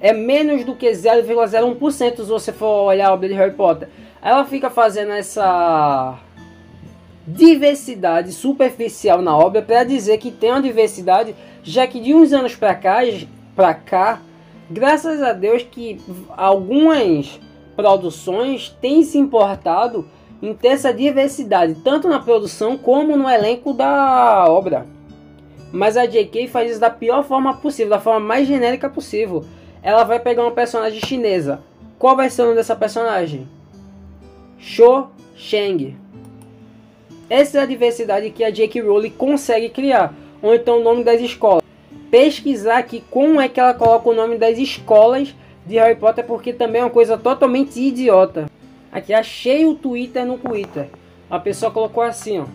é 0.00 0.12
menos 0.12 0.64
do 0.64 0.74
que 0.74 0.90
0,01% 0.90 2.16
se 2.16 2.22
você 2.22 2.52
for 2.52 2.86
olhar 2.86 3.08
a 3.08 3.14
obra 3.14 3.28
de 3.28 3.34
Harry 3.34 3.54
Potter. 3.54 3.88
Ela 4.22 4.44
fica 4.44 4.70
fazendo 4.70 5.12
essa 5.12 6.18
diversidade 7.26 8.32
superficial 8.32 9.20
na 9.20 9.36
obra 9.36 9.60
para 9.60 9.84
dizer 9.84 10.18
que 10.18 10.30
tem 10.30 10.50
uma 10.50 10.62
diversidade, 10.62 11.34
já 11.62 11.86
que 11.86 12.00
de 12.00 12.14
uns 12.14 12.32
anos 12.32 12.54
para 12.54 12.74
cá, 12.74 13.00
para 13.54 13.74
cá, 13.74 14.20
graças 14.70 15.22
a 15.22 15.32
Deus 15.32 15.62
que 15.62 16.00
algumas 16.36 17.40
produções 17.74 18.70
têm 18.80 19.02
se 19.02 19.18
importado 19.18 20.08
essa 20.62 20.92
diversidade, 20.92 21.76
tanto 21.82 22.08
na 22.08 22.20
produção 22.20 22.76
como 22.76 23.16
no 23.16 23.28
elenco 23.28 23.72
da 23.72 24.44
obra. 24.48 24.86
Mas 25.72 25.96
a 25.96 26.06
JK 26.06 26.48
faz 26.48 26.72
isso 26.72 26.80
da 26.80 26.90
pior 26.90 27.24
forma 27.24 27.54
possível, 27.54 27.90
da 27.90 28.00
forma 28.00 28.20
mais 28.20 28.46
genérica 28.46 28.88
possível. 28.88 29.44
Ela 29.82 30.04
vai 30.04 30.20
pegar 30.20 30.42
uma 30.42 30.52
personagem 30.52 31.00
chinesa. 31.00 31.60
Qual 31.98 32.16
vai 32.16 32.28
ser 32.28 32.42
o 32.42 32.44
nome 32.46 32.56
dessa 32.56 32.76
personagem? 32.76 33.48
Sho 34.58 35.08
Sheng. 35.34 35.96
Essa 37.28 37.58
é 37.58 37.62
a 37.62 37.66
diversidade 37.66 38.30
que 38.30 38.44
a 38.44 38.50
J.K. 38.50 38.82
Rowling 38.82 39.10
consegue 39.10 39.68
criar. 39.68 40.14
Ou 40.42 40.54
então 40.54 40.80
o 40.80 40.82
nome 40.82 41.02
das 41.02 41.20
escolas. 41.20 41.62
Pesquisar 42.10 42.78
aqui 42.78 43.02
como 43.10 43.40
é 43.40 43.48
que 43.48 43.58
ela 43.58 43.74
coloca 43.74 44.08
o 44.08 44.14
nome 44.14 44.38
das 44.38 44.58
escolas 44.58 45.34
de 45.66 45.74
Harry 45.74 45.96
Potter, 45.96 46.24
porque 46.24 46.52
também 46.52 46.80
é 46.80 46.84
uma 46.84 46.90
coisa 46.90 47.18
totalmente 47.18 47.80
idiota. 47.80 48.46
Aqui 48.96 49.12
achei 49.12 49.66
o 49.66 49.74
Twitter 49.74 50.24
no 50.24 50.38
Twitter. 50.38 50.88
A 51.28 51.38
pessoa 51.38 51.70
colocou 51.70 52.02
assim, 52.02 52.38
ó. 52.38 52.46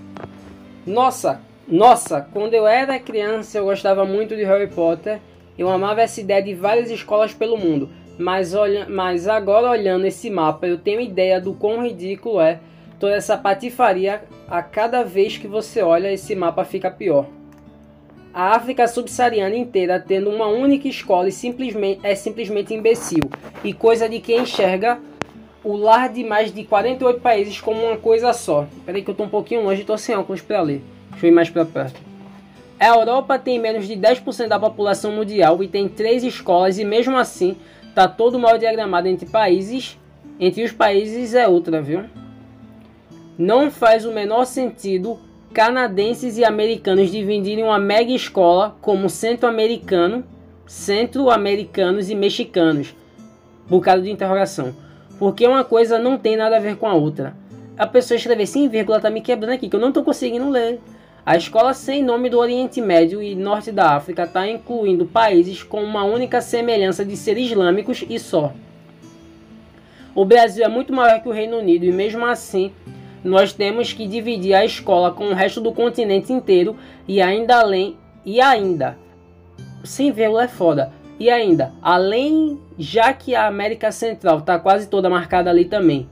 Nossa, 0.88 1.40
nossa, 1.68 2.28
quando 2.34 2.56
eu 2.56 2.66
era 2.66 2.98
criança 2.98 3.60
eu 3.60 3.66
gostava 3.66 4.06
muito 4.06 4.36
de 4.36 4.44
Harry 4.44 4.68
Potter. 4.68 5.20
Eu 5.56 5.70
amava 5.70 6.02
essa 6.02 6.20
ideia 6.20 6.42
de 6.42 6.56
várias 6.56 6.90
escolas 6.90 7.32
pelo 7.32 7.60
mundo. 7.60 7.90
Mas, 8.18 8.56
olha, 8.56 8.88
mas 8.90 9.28
agora 9.28 9.70
olhando 9.70 10.08
esse 10.08 10.32
mapa 10.32 10.66
eu 10.66 10.80
tenho 10.80 11.00
ideia 11.00 11.40
do 11.40 11.54
quão 11.54 11.86
ridículo 11.86 12.42
é 12.42 12.60
toda 13.00 13.14
essa 13.14 13.38
patifaria 13.38 14.24
a 14.50 14.64
cada 14.64 15.04
vez 15.04 15.38
que 15.38 15.48
você 15.48 15.84
olha 15.84 16.12
esse 16.12 16.34
mapa 16.34 16.66
fica 16.66 16.90
pior. 16.90 17.28
A 18.34 18.56
África 18.56 18.88
subsaariana 18.88 19.56
inteira 19.56 20.00
tendo 20.00 20.32
uma 20.32 20.48
única 20.48 20.88
escola 20.88 21.30
e 21.30 21.32
simplesmente, 21.32 22.00
é 22.02 22.16
simplesmente 22.16 22.74
imbecil 22.74 23.30
e 23.64 23.74
coisa 23.74 24.10
de 24.10 24.20
quem 24.20 24.40
enxerga 24.40 25.00
o 25.64 25.76
lar 25.76 26.10
de 26.10 26.24
mais 26.24 26.54
de 26.54 26.64
48 26.64 27.20
países 27.20 27.62
como 27.62 27.84
uma 27.84 27.98
coisa 27.98 28.34
só. 28.34 28.68
Peraí 28.86 29.04
que 29.04 29.12
eu 29.12 29.16
tô 29.16 29.24
um 29.24 29.30
pouquinho 29.30 29.64
longe 29.64 29.84
tô 29.84 29.98
sem 29.98 30.16
óculos 30.16 30.42
para 30.42 30.62
ler. 30.62 30.82
Deixa 31.12 31.28
eu 31.28 31.32
ir 31.32 31.34
mais 31.34 31.50
para 31.50 31.66
perto. 31.66 32.00
A 32.80 32.88
Europa 32.88 33.38
tem 33.38 33.60
menos 33.60 33.88
de 33.88 33.96
10% 33.96 34.48
da 34.48 34.60
população 34.60 35.12
mundial 35.12 35.62
e 35.62 35.68
tem 35.68 35.88
três 35.88 36.24
escolas 36.24 36.80
e 36.80 36.84
mesmo 36.84 37.16
assim 37.16 37.56
tá 37.94 38.08
todo 38.08 38.40
mal 38.40 38.58
diagramado 38.58 39.08
entre 39.08 39.28
países. 39.28 40.00
Entre 40.40 40.64
os 40.64 40.72
países 40.72 41.36
é 41.36 41.48
outra, 41.48 41.80
viu? 41.82 42.06
Não 43.38 43.70
faz 43.70 44.06
o 44.06 44.12
menor 44.12 44.46
sentido 44.46 45.20
canadenses 45.54 46.38
e 46.38 46.46
americanos 46.46 47.12
dividirem 47.12 47.64
uma 47.64 47.78
mega 47.78 48.12
escola 48.12 48.76
como 48.82 49.10
centro-americano, 49.10 50.24
centro-americanos 50.66 52.10
e 52.10 52.16
mexicanos. 52.16 52.96
Bocado 53.70 54.02
de 54.02 54.10
interrogação. 54.10 54.74
Porque 55.22 55.46
uma 55.46 55.64
coisa 55.64 56.00
não 56.00 56.18
tem 56.18 56.36
nada 56.36 56.58
a 56.58 56.60
ver 56.60 56.78
com 56.78 56.88
a 56.88 56.96
outra. 56.96 57.36
A 57.78 57.86
pessoa 57.86 58.18
escrever 58.18 58.48
sem 58.48 58.68
vírgula 58.68 59.00
tá 59.00 59.08
me 59.08 59.22
quebrando 59.22 59.54
aqui, 59.54 59.70
que 59.70 59.76
eu 59.76 59.80
não 59.80 59.90
estou 59.90 60.04
conseguindo 60.04 60.50
ler. 60.50 60.80
A 61.24 61.38
escola 61.38 61.76
sem 61.76 62.02
nome 62.02 62.28
do 62.28 62.40
Oriente 62.40 62.82
Médio 62.82 63.22
e 63.22 63.36
Norte 63.36 63.72
da 63.72 63.92
África 63.92 64.24
está 64.24 64.48
incluindo 64.48 65.06
países 65.06 65.62
com 65.62 65.84
uma 65.84 66.04
única 66.04 66.42
semelhança 66.42 67.06
de 67.06 67.16
ser 67.16 67.38
islâmicos 67.38 68.04
e 68.10 68.18
só. 68.18 68.52
O 70.16 70.26
Brasil 70.26 70.66
é 70.66 70.68
muito 70.68 70.92
maior 70.92 71.22
que 71.22 71.30
o 71.30 71.32
Reino 71.32 71.60
Unido 71.60 71.86
e 71.86 71.92
mesmo 71.92 72.26
assim 72.26 72.72
nós 73.24 73.54
temos 73.54 73.94
que 73.94 74.08
dividir 74.08 74.56
a 74.56 74.66
escola 74.66 75.12
com 75.12 75.26
o 75.26 75.36
resto 75.36 75.62
do 75.62 75.72
continente 75.72 76.34
inteiro 76.34 76.76
e 77.08 77.22
ainda 77.22 77.60
além 77.60 77.96
e 78.26 78.42
ainda 78.42 78.98
sem 79.84 80.12
vírgula 80.12 80.46
é 80.46 80.48
foda. 80.48 80.92
E 81.20 81.30
ainda, 81.30 81.72
além, 81.80 82.60
já 82.82 83.14
que 83.14 83.36
a 83.36 83.46
América 83.46 83.92
Central 83.92 84.40
está 84.40 84.58
quase 84.58 84.88
toda 84.88 85.08
marcada 85.08 85.52
ali 85.52 85.66
também. 85.66 86.10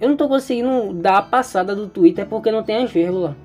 Eu 0.00 0.08
não 0.08 0.14
estou 0.14 0.28
conseguindo 0.28 0.92
dar 0.92 1.18
a 1.18 1.22
passada 1.22 1.72
do 1.72 1.86
Twitter 1.86 2.26
porque 2.26 2.50
não 2.50 2.64
tem 2.64 2.82
as 2.82 2.90
vírgulas. 2.90 3.36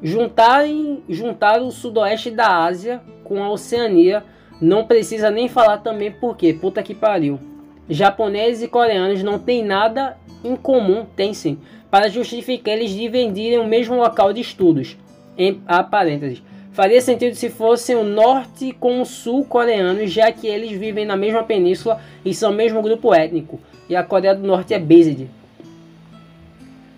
Juntarem, 0.00 1.02
juntar 1.08 1.60
o 1.60 1.72
sudoeste 1.72 2.30
da 2.30 2.64
Ásia 2.64 3.02
com 3.24 3.42
a 3.42 3.50
Oceania, 3.50 4.22
não 4.60 4.86
precisa 4.86 5.32
nem 5.32 5.48
falar 5.48 5.78
também 5.78 6.12
porque, 6.12 6.52
puta 6.52 6.80
que 6.80 6.94
pariu. 6.94 7.40
Japoneses 7.88 8.62
e 8.62 8.68
coreanos 8.68 9.24
não 9.24 9.36
tem 9.36 9.64
nada 9.64 10.16
em 10.44 10.54
comum, 10.54 11.04
tem 11.16 11.34
sim, 11.34 11.58
para 11.90 12.08
justificar 12.08 12.74
eles 12.74 12.92
dividirem 12.92 13.58
o 13.58 13.66
mesmo 13.66 13.96
local 13.96 14.32
de 14.32 14.40
estudos. 14.40 14.96
Em 15.36 15.60
a 15.66 15.82
parênteses. 15.82 16.40
Faria 16.72 17.02
sentido 17.02 17.34
se 17.34 17.50
fossem 17.50 17.94
o 17.94 18.02
norte 18.02 18.72
com 18.72 19.02
o 19.02 19.04
sul 19.04 19.44
coreanos, 19.44 20.10
já 20.10 20.32
que 20.32 20.46
eles 20.46 20.72
vivem 20.72 21.04
na 21.04 21.16
mesma 21.16 21.42
península 21.42 22.00
e 22.24 22.32
são 22.32 22.50
o 22.50 22.54
mesmo 22.54 22.80
grupo 22.80 23.12
étnico, 23.12 23.60
e 23.90 23.94
a 23.94 24.02
Coreia 24.02 24.34
do 24.34 24.46
Norte 24.46 24.72
é 24.72 24.78
based. 24.78 25.28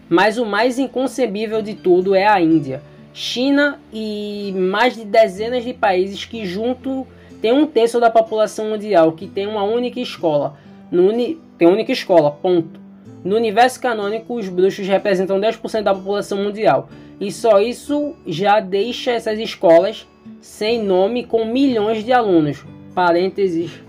Mas 0.09 0.39
o 0.39 0.47
mais 0.47 0.79
inconcebível 0.79 1.61
de 1.61 1.75
tudo 1.75 2.15
é 2.15 2.25
a 2.25 2.41
Índia. 2.41 2.83
China 3.13 3.81
e 3.93 4.53
mais 4.57 4.95
de 4.95 5.05
dezenas 5.05 5.65
de 5.65 5.73
países 5.73 6.25
que 6.25 6.47
junto 6.47 7.05
tem 7.41 7.53
um 7.53 7.67
terço 7.67 7.99
da 7.99 8.11
população 8.11 8.71
mundial 8.71 9.13
que 9.13 9.27
tem 9.27 9.47
uma 9.47 9.65
única 9.65 9.99
escola. 9.99 10.57
Uni, 10.93 11.41
tem 11.59 11.67
única 11.67 11.91
escola, 11.91 12.31
ponto. 12.31 12.81
No 13.25 13.35
universo 13.37 13.81
canônico, 13.81 14.35
os 14.35 14.49
bruxos 14.49 14.87
representam 14.87 15.41
10% 15.41 15.83
da 15.83 15.95
população 15.95 16.39
mundial. 16.39 16.89
E 17.21 17.31
só 17.31 17.61
isso 17.61 18.15
já 18.27 18.61
deixa 18.61 19.13
essas 19.13 19.39
escolas 19.39 20.07
sem 20.41 20.83
nome 20.83 21.25
com 21.25 21.45
milhões 21.45 22.05
de 22.05 22.13
alunos. 22.13 22.65
Parênteses. 22.95 23.81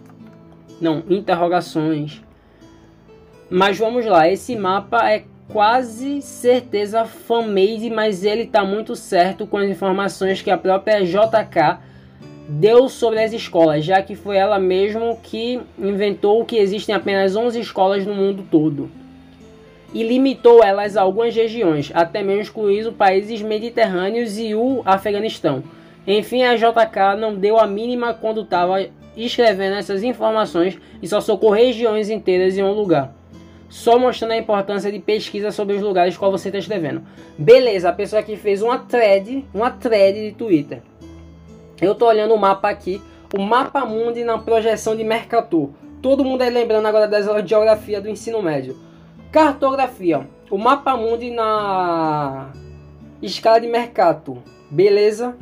Não, 0.79 1.03
interrogações. 1.10 2.22
Mas 3.50 3.77
vamos 3.77 4.05
lá, 4.05 4.27
esse 4.27 4.55
mapa 4.55 5.10
é 5.10 5.24
quase 5.48 6.22
certeza 6.22 7.05
fan-made, 7.05 7.89
mas 7.89 8.24
ele 8.24 8.44
está 8.44 8.63
muito 8.63 8.96
certo 8.96 9.46
com 9.46 9.58
as 9.58 9.70
informações 9.70 10.41
que 10.41 10.50
a 10.50 10.58
própria 10.58 11.05
JK 11.05 11.79
deu 12.50 12.89
sobre 12.89 13.24
as 13.24 13.34
escolas, 13.34 13.86
já 13.86 14.01
que 14.01 14.15
foi 14.15 14.38
ela 14.38 14.60
mesmo 14.60 15.17
que 15.22 15.62
inventou 15.77 16.44
que 16.46 16.58
existem 16.58 16.94
apenas 16.94 17.36
11 17.36 17.60
escolas 17.60 18.05
no 18.05 18.15
mundo 18.15 18.44
todo 18.50 18.89
e 19.95 20.03
limitou 20.03 20.61
elas 20.61 20.97
a 20.97 21.01
algumas 21.01 21.33
regiões, 21.33 21.89
até 21.93 22.21
mesmo 22.21 22.41
excluindo 22.41 22.91
países 22.91 23.41
mediterrâneos 23.41 24.37
e 24.37 24.53
o 24.53 24.81
Afeganistão. 24.83 25.63
Enfim, 26.05 26.43
a 26.43 26.53
JK 26.57 27.17
não 27.17 27.33
deu 27.33 27.57
a 27.57 27.65
mínima 27.65 28.13
quando 28.13 28.41
estava 28.41 28.85
escrevendo 29.15 29.77
essas 29.77 30.03
informações 30.03 30.77
e 31.01 31.07
só 31.07 31.21
socou 31.21 31.49
regiões 31.49 32.09
inteiras 32.09 32.57
em 32.57 32.61
um 32.61 32.73
lugar. 32.73 33.15
Só 33.69 33.97
mostrando 33.97 34.31
a 34.31 34.37
importância 34.37 34.91
de 34.91 34.99
pesquisa 34.99 35.49
sobre 35.49 35.77
os 35.77 35.81
lugares 35.81 36.17
qual 36.17 36.29
você 36.29 36.49
está 36.49 36.59
escrevendo. 36.59 37.01
Beleza, 37.37 37.87
a 37.87 37.93
pessoa 37.93 38.19
aqui 38.19 38.35
fez 38.35 38.61
uma 38.61 38.77
thread, 38.77 39.45
uma 39.53 39.71
thread 39.71 40.19
de 40.19 40.35
Twitter. 40.35 40.81
Eu 41.81 41.95
tô 41.95 42.05
olhando 42.05 42.33
o 42.33 42.37
mapa 42.37 42.69
aqui, 42.69 43.01
o 43.33 43.41
mapa 43.41 43.85
mundi 43.85 44.25
na 44.25 44.37
projeção 44.37 44.93
de 44.93 45.05
Mercator. 45.05 45.69
Todo 46.01 46.25
mundo 46.25 46.41
aí 46.41 46.49
lembrando 46.49 46.85
agora 46.85 47.07
das 47.07 47.29
aulas 47.29 47.43
de 47.43 47.49
geografia 47.51 48.01
do 48.01 48.09
ensino 48.09 48.41
médio. 48.41 48.75
Cartografia. 49.36 50.25
O 50.50 50.58
mapa 50.58 50.96
mundi 50.96 51.30
na 51.30 52.54
escala 53.22 53.60
de 53.60 53.68
mercado. 53.68 54.42
Beleza? 54.72 55.36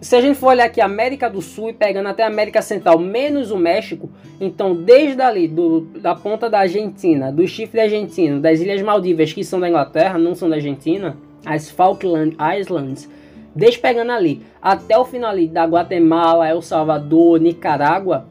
Se 0.00 0.16
a 0.16 0.20
gente 0.20 0.36
for 0.36 0.48
olhar 0.48 0.64
aqui 0.64 0.80
América 0.80 1.30
do 1.30 1.40
Sul 1.40 1.70
e 1.70 1.72
pegando 1.72 2.08
até 2.08 2.24
América 2.24 2.60
Central, 2.60 2.98
menos 2.98 3.52
o 3.52 3.56
México, 3.56 4.10
então 4.40 4.74
desde 4.74 5.22
ali, 5.22 5.46
do, 5.46 5.82
da 5.82 6.16
ponta 6.16 6.50
da 6.50 6.58
Argentina, 6.58 7.30
do 7.30 7.46
chifre 7.46 7.80
argentino, 7.80 8.40
das 8.40 8.58
Ilhas 8.58 8.82
Maldivas, 8.82 9.32
que 9.32 9.44
são 9.44 9.60
da 9.60 9.68
Inglaterra, 9.68 10.18
não 10.18 10.34
são 10.34 10.50
da 10.50 10.56
Argentina, 10.56 11.16
as 11.46 11.70
Falkland 11.70 12.36
Islands, 12.58 13.08
desde 13.54 13.78
pegando 13.78 14.10
ali 14.10 14.42
até 14.60 14.98
o 14.98 15.04
final 15.04 15.30
ali 15.30 15.46
da 15.46 15.64
Guatemala, 15.64 16.48
El 16.48 16.60
Salvador, 16.60 17.38
Nicarágua, 17.38 18.26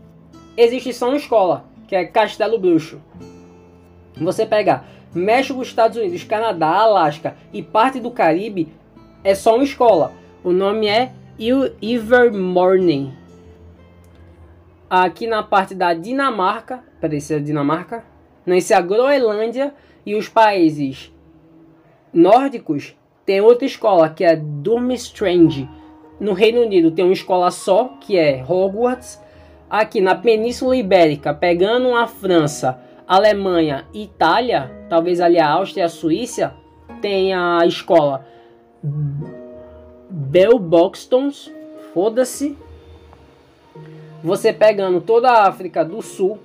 existe 0.58 0.92
só 0.92 1.08
uma 1.08 1.16
escola, 1.16 1.64
que 1.88 1.96
é 1.96 2.04
Castelo 2.04 2.60
Bruxo. 2.60 3.00
Você 4.20 4.46
pegar 4.46 4.97
México, 5.14 5.62
Estados 5.62 5.98
Unidos, 5.98 6.24
Canadá, 6.24 6.70
Alasca 6.70 7.36
e 7.54 7.62
parte 7.62 8.00
do 8.00 8.12
Caribe 8.12 8.68
é 9.24 9.34
só 9.34 9.56
uma 9.56 9.64
escola. 9.64 10.14
O 10.44 10.52
nome 10.52 10.88
é 10.88 11.12
Ivermorning. 11.82 13.14
Aqui 14.90 15.28
na 15.28 15.44
parte 15.44 15.76
da 15.76 15.94
Dinamarca, 15.94 16.84
peraí, 17.02 17.20
se 17.20 17.34
é 17.34 17.40
Dinamarca? 17.40 18.06
Não, 18.46 18.56
esse 18.56 18.74
é 18.74 18.78
a 18.78 18.82
Groenlândia 18.82 19.74
e 20.06 20.16
os 20.16 20.30
países 20.30 21.12
nórdicos 22.14 22.96
Tem 23.26 23.42
outra 23.42 23.66
escola 23.66 24.10
que 24.10 24.24
é 24.24 24.38
Durmstrang. 24.38 25.70
No 26.18 26.32
Reino 26.32 26.62
Unido 26.62 26.92
tem 26.92 27.04
uma 27.04 27.14
escola 27.14 27.52
só, 27.52 27.98
que 28.00 28.18
é 28.18 28.42
Hogwarts. 28.48 29.22
Aqui 29.70 30.00
na 30.00 30.16
Península 30.16 30.78
Ibérica, 30.78 31.34
pegando 31.34 31.94
a 31.94 32.08
França, 32.08 32.80
Alemanha 33.08 33.86
e 33.94 34.04
Itália, 34.04 34.70
talvez 34.90 35.22
ali 35.22 35.40
a 35.40 35.50
Áustria 35.50 35.84
e 35.84 35.86
a 35.86 35.90
Suíça, 35.90 36.54
tem 37.02 37.34
a 37.34 37.66
escola 37.66 38.26
Belboxtons, 40.10 41.52
foda-se. 41.94 42.58
Você 44.22 44.52
pegando 44.52 45.00
toda 45.00 45.32
a 45.32 45.48
África 45.48 45.86
do 45.86 46.02
Sul, 46.02 46.38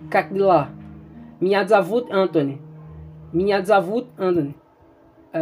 Как 0.08 0.32
дела? 0.32 0.70
Miadzavut 1.45 2.11
Anthony. 2.11 2.59
Miadzavut 3.31 4.07
Anthony. 4.17 4.55
É. 5.31 5.39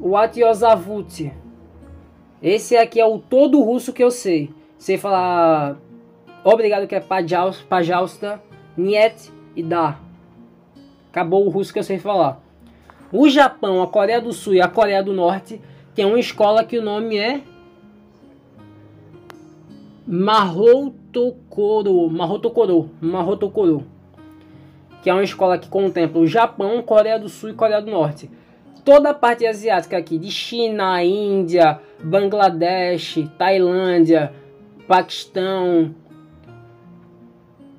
Uh, 0.00 0.08
Watyozavut. 0.08 1.32
Esse 2.40 2.76
aqui 2.76 3.00
é 3.00 3.04
o 3.04 3.18
todo 3.18 3.60
russo 3.62 3.92
que 3.92 4.04
eu 4.04 4.12
sei. 4.12 4.54
sei 4.78 4.96
falar. 4.96 5.76
obrigado 6.44 6.86
que 6.86 6.94
é 6.94 7.00
Pajausta, 7.00 8.40
Niet 8.76 9.32
e 9.56 9.62
Da. 9.64 9.98
Acabou 11.10 11.46
o 11.46 11.48
russo 11.48 11.72
que 11.72 11.80
eu 11.80 11.82
sei 11.82 11.98
falar. 11.98 12.40
O 13.10 13.28
Japão, 13.28 13.82
a 13.82 13.88
Coreia 13.88 14.20
do 14.20 14.32
Sul 14.32 14.54
e 14.54 14.60
a 14.60 14.68
Coreia 14.68 15.02
do 15.02 15.12
Norte 15.12 15.60
têm 15.96 16.04
uma 16.04 16.20
escola 16.20 16.62
que 16.62 16.78
o 16.78 16.82
nome 16.82 17.18
é 17.18 17.40
Mahotokoro, 20.06 22.08
Mahotokoro, 22.08 22.90
Mahotokoro, 23.00 23.84
que 25.02 25.10
é 25.10 25.12
uma 25.12 25.24
escola 25.24 25.58
que 25.58 25.68
contempla 25.68 26.20
o 26.20 26.28
Japão, 26.28 26.80
Coreia 26.80 27.18
do 27.18 27.28
Sul 27.28 27.50
e 27.50 27.54
Coreia 27.54 27.82
do 27.82 27.90
Norte. 27.90 28.30
Toda 28.84 29.10
a 29.10 29.14
parte 29.14 29.44
asiática 29.44 29.96
aqui, 29.96 30.16
de 30.16 30.30
China, 30.30 31.02
Índia, 31.02 31.80
Bangladesh, 32.00 33.28
Tailândia, 33.36 34.32
Paquistão, 34.86 35.92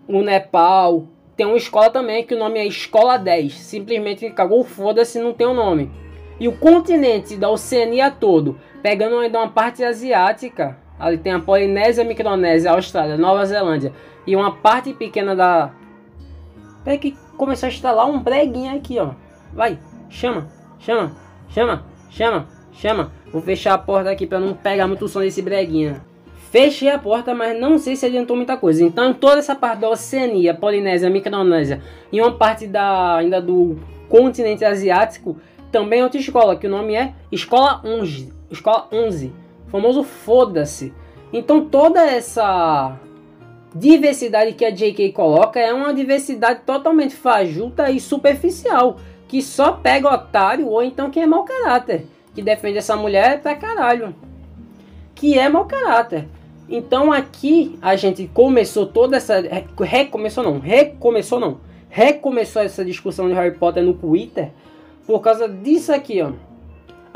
o 0.05 0.21
Nepal, 0.21 1.07
tem 1.37 1.45
uma 1.45 1.55
escola 1.55 1.89
também 1.89 2.25
que 2.25 2.35
o 2.35 2.39
nome 2.39 2.59
é 2.59 2.65
Escola 2.65 3.15
10. 3.15 3.53
Simplesmente 3.53 4.29
cagou 4.31 4.65
foda-se, 4.65 5.19
não 5.19 5.33
tem 5.33 5.47
o 5.47 5.51
um 5.51 5.53
nome. 5.53 5.89
E 6.39 6.47
o 6.47 6.57
continente 6.57 7.37
da 7.37 7.49
Oceania 7.49 8.11
todo, 8.11 8.59
pegando 8.81 9.17
ainda 9.17 9.39
uma 9.39 9.49
parte 9.49 9.83
asiática, 9.83 10.77
ali 10.99 11.17
tem 11.17 11.33
a 11.33 11.39
Polinésia, 11.39 12.03
Micronésia, 12.03 12.71
Austrália, 12.71 13.17
Nova 13.17 13.45
Zelândia 13.45 13.93
e 14.25 14.36
uma 14.36 14.51
parte 14.51 14.93
pequena 14.93 15.36
da. 15.36 15.71
Peraí 16.83 16.97
que 16.97 17.17
começou 17.38 17.67
a 17.67 17.69
instalar 17.69 18.10
um 18.10 18.19
breguinho 18.19 18.75
aqui, 18.75 18.99
ó. 18.99 19.12
Vai, 19.53 19.79
chama, 20.10 20.47
chama, 20.79 21.12
chama, 21.49 21.86
chama, 22.10 22.47
chama. 22.71 23.12
Vou 23.31 23.41
fechar 23.41 23.73
a 23.73 23.77
porta 23.77 24.10
aqui 24.10 24.25
para 24.25 24.39
não 24.39 24.53
pegar 24.53 24.88
muito 24.88 25.07
som 25.07 25.19
desse 25.19 25.41
breguinho. 25.41 26.01
Fechei 26.49 26.89
a 26.89 26.97
porta, 26.97 27.36
mas 27.36 27.60
não 27.60 27.77
sei 27.77 27.95
se 27.95 28.05
adiantou 28.05 28.36
muita 28.36 28.55
coisa. 28.55 28.81
Então, 28.83 29.13
toda 29.13 29.39
essa 29.39 29.53
parte 29.53 29.81
da 29.81 29.89
Oceania, 29.89 30.53
Polinésia, 30.53 31.10
Micronésia 31.10 31.81
e 32.12 32.21
uma 32.21 32.31
parte 32.31 32.65
da, 32.65 33.17
ainda 33.17 33.41
do 33.41 33.77
continente 34.07 34.63
asiático, 34.63 35.38
também 35.71 35.99
é 35.99 36.03
outra 36.03 36.19
escola, 36.19 36.55
que 36.55 36.65
o 36.65 36.69
nome 36.69 36.95
é 36.95 37.13
Escola 37.31 37.81
11. 37.83 38.33
Escola 38.49 38.88
11. 38.91 39.33
Famoso 39.67 40.03
foda-se. 40.03 40.93
Então, 41.32 41.65
toda 41.65 42.01
essa 42.01 42.97
diversidade 43.75 44.53
que 44.53 44.65
a 44.65 44.71
JK 44.71 45.12
coloca 45.12 45.60
é 45.60 45.73
uma 45.73 45.93
diversidade 45.93 46.62
totalmente 46.65 47.15
fajuta 47.15 47.91
e 47.91 47.99
superficial, 47.99 48.97
que 49.27 49.41
só 49.41 49.73
pega 49.73 50.13
otário 50.13 50.67
ou 50.67 50.82
então 50.82 51.12
quem 51.12 51.23
é 51.23 51.27
mau 51.27 51.43
caráter, 51.43 52.06
que 52.34 52.41
defende 52.41 52.77
essa 52.77 52.95
mulher 52.95 53.41
pra 53.41 53.56
caralho. 53.56 54.15
Que 55.13 55.38
é 55.38 55.49
mau 55.49 55.65
caráter. 55.65 56.27
Então 56.69 57.12
aqui 57.12 57.77
a 57.82 57.95
gente 57.95 58.30
começou 58.34 58.86
toda 58.86 59.17
essa. 59.17 59.41
Recomeçou 59.80 60.43
não, 60.43 60.60
recomeçou 60.60 61.39
não. 61.39 61.60
Recomeçou 61.89 62.62
essa 62.62 62.84
discussão 62.84 63.27
de 63.27 63.34
Harry 63.34 63.58
Potter 63.58 63.84
no 63.84 63.93
Twitter 63.93 64.51
por 65.06 65.21
causa 65.21 65.47
disso 65.47 65.93
aqui, 65.93 66.21
ó. 66.21 66.32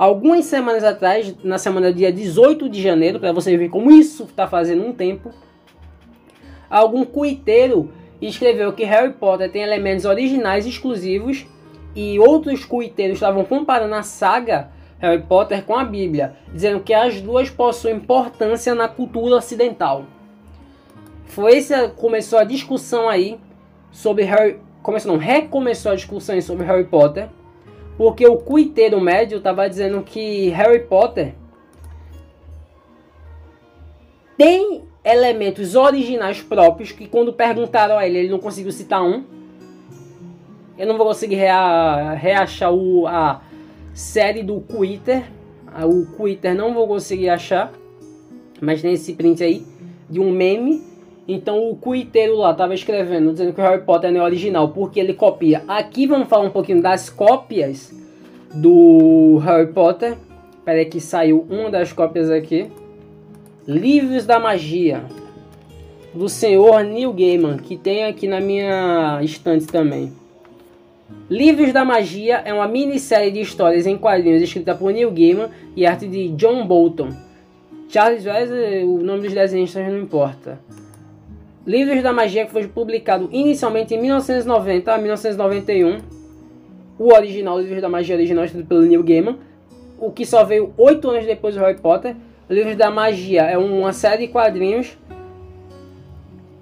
Algumas 0.02 0.46
semanas 0.46 0.84
atrás, 0.84 1.32
na 1.44 1.60
semana 1.60 1.94
dia 1.94 2.12
18 2.12 2.68
de 2.68 2.82
janeiro, 2.82 3.20
para 3.20 3.32
você 3.32 3.56
ver 3.56 3.70
como 3.70 3.92
isso 3.92 4.24
está 4.24 4.48
fazendo 4.48 4.84
um 4.84 4.92
tempo, 4.92 5.32
algum 6.68 7.06
cuiteiro 7.06 7.92
escreveu 8.20 8.74
que 8.74 8.84
Harry 8.84 9.14
Potter 9.14 9.52
tem 9.52 9.62
elementos 9.62 10.04
originais 10.04 10.66
exclusivos 10.66 11.46
e 11.96 12.20
outros 12.20 12.66
cuiteiros 12.66 13.18
estavam 13.18 13.46
comparando 13.46 13.94
a 13.94 14.02
saga 14.02 14.72
Harry 14.98 15.22
Potter 15.22 15.64
com 15.66 15.76
a 15.76 15.84
Bíblia, 15.84 16.36
dizendo 16.52 16.80
que 16.80 16.96
as 16.96 17.22
duas 17.22 17.52
possuem 17.52 17.98
importância 17.98 18.74
na 18.74 18.88
cultura 18.88 19.36
ocidental. 19.36 20.06
Foi 21.26 21.58
esse 21.58 21.90
começou 21.90 22.40
a 22.40 22.44
discussão 22.44 23.08
aí 23.08 23.40
sobre 23.92 24.24
Harry, 24.24 24.60
começou 24.82 25.12
não, 25.12 25.20
recomeçou 25.20 25.92
a 25.92 25.96
discussão 25.96 26.42
sobre 26.42 26.66
Harry 26.66 26.86
Potter, 26.86 27.30
porque 28.02 28.26
o 28.26 28.36
cuiteiro 28.36 29.00
médio 29.00 29.38
estava 29.38 29.70
dizendo 29.70 30.02
que 30.02 30.50
Harry 30.50 30.80
Potter 30.80 31.36
tem 34.36 34.82
elementos 35.06 35.76
originais 35.76 36.42
próprios 36.42 36.92
que 36.92 37.08
quando 37.08 37.32
perguntaram 37.32 38.00
a 38.00 38.08
ele, 38.08 38.18
ele 38.18 38.30
não 38.30 38.40
conseguiu 38.40 38.72
citar 38.72 39.04
um. 39.04 39.24
Eu 40.80 40.88
não 40.88 40.98
vou 40.98 41.06
conseguir 41.06 41.36
rea, 41.36 42.14
reachar 42.14 42.74
o, 42.74 43.06
a, 43.06 43.40
série 43.94 44.42
do 44.42 44.60
Twitter. 44.62 45.24
O 45.84 46.04
Twitter 46.18 46.56
não 46.56 46.74
vou 46.74 46.88
conseguir 46.88 47.30
achar, 47.30 47.72
mas 48.60 48.82
tem 48.82 48.94
esse 48.94 49.14
print 49.14 49.44
aí 49.44 49.64
de 50.10 50.20
um 50.20 50.32
meme. 50.32 50.82
Então 51.32 51.72
o 51.72 51.76
Twitter 51.76 52.30
lá 52.34 52.54
tava 52.54 52.74
escrevendo, 52.74 53.32
dizendo 53.32 53.54
que 53.54 53.62
o 53.62 53.64
Harry 53.64 53.84
Potter 53.84 54.12
não 54.12 54.20
é 54.20 54.24
original, 54.24 54.68
porque 54.70 55.00
ele 55.00 55.14
copia. 55.14 55.64
Aqui 55.66 56.06
vamos 56.06 56.28
falar 56.28 56.46
um 56.46 56.50
pouquinho 56.50 56.82
das 56.82 57.10
cópias 57.10 57.94
do 58.54 59.38
Harry 59.38 59.72
Potter. 59.72 60.18
Espera 60.58 60.84
que 60.84 61.00
saiu 61.00 61.46
uma 61.50 61.70
das 61.70 61.94
cópias 61.94 62.30
aqui. 62.30 62.70
Livros 63.66 64.26
da 64.26 64.40
Magia 64.40 65.06
do 66.14 66.28
senhor 66.28 66.84
Neil 66.84 67.14
Gaiman, 67.14 67.58
que 67.58 67.78
tem 67.78 68.04
aqui 68.04 68.28
na 68.28 68.42
minha 68.42 69.22
estante 69.24 69.66
também. 69.68 70.12
Livros 71.30 71.72
da 71.72 71.86
Magia 71.86 72.42
é 72.44 72.54
uma 72.54 72.68
minissérie 72.68 73.32
de 73.32 73.40
histórias 73.40 73.88
em 73.88 73.98
quadrinhos 73.98 74.42
escrita 74.42 74.76
por 74.76 74.92
Neil 74.92 75.12
Gaiman 75.12 75.50
e 75.78 75.86
arte 75.86 76.08
de 76.08 76.28
John 76.30 76.68
Bolton. 76.68 77.10
Charles 77.88 78.26
Wesley, 78.26 78.84
o 78.84 78.98
nome 78.98 79.24
dos 79.24 79.34
desenhistas 79.34 79.88
não 79.88 80.00
importa. 80.00 80.60
Livros 81.66 82.02
da 82.02 82.12
Magia 82.12 82.46
que 82.46 82.52
foi 82.52 82.68
publicado 82.68 83.30
inicialmente 83.32 83.94
em 83.94 84.02
1990 84.02 84.94
a 84.94 84.98
1991. 84.98 86.00
O 86.98 87.14
original, 87.14 87.60
Livros 87.60 87.82
da 87.82 87.90
Magia 87.90 88.16
original, 88.16 88.46
escrito 88.46 88.68
pelo 88.68 88.82
Neil 88.82 89.04
Gaiman. 89.04 89.38
O 90.00 90.12
que 90.12 90.26
só 90.26 90.44
veio 90.44 90.74
oito 90.78 91.10
anos 91.10 91.26
depois 91.26 91.54
do 91.54 91.62
Harry 91.62 91.80
Potter. 91.80 92.16
Livros 92.50 92.76
da 92.76 92.90
Magia 92.90 93.44
é 93.44 93.58
uma 93.58 93.94
série 93.94 94.26
de 94.26 94.34
quadrinhos. 94.34 94.98